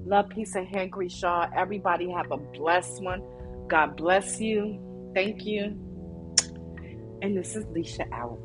[0.05, 1.49] Love, peace, and grease, y'all.
[1.55, 3.21] Everybody have a blessed one.
[3.67, 5.11] God bless you.
[5.15, 5.77] Thank you.
[7.21, 8.39] And this is Leisha out.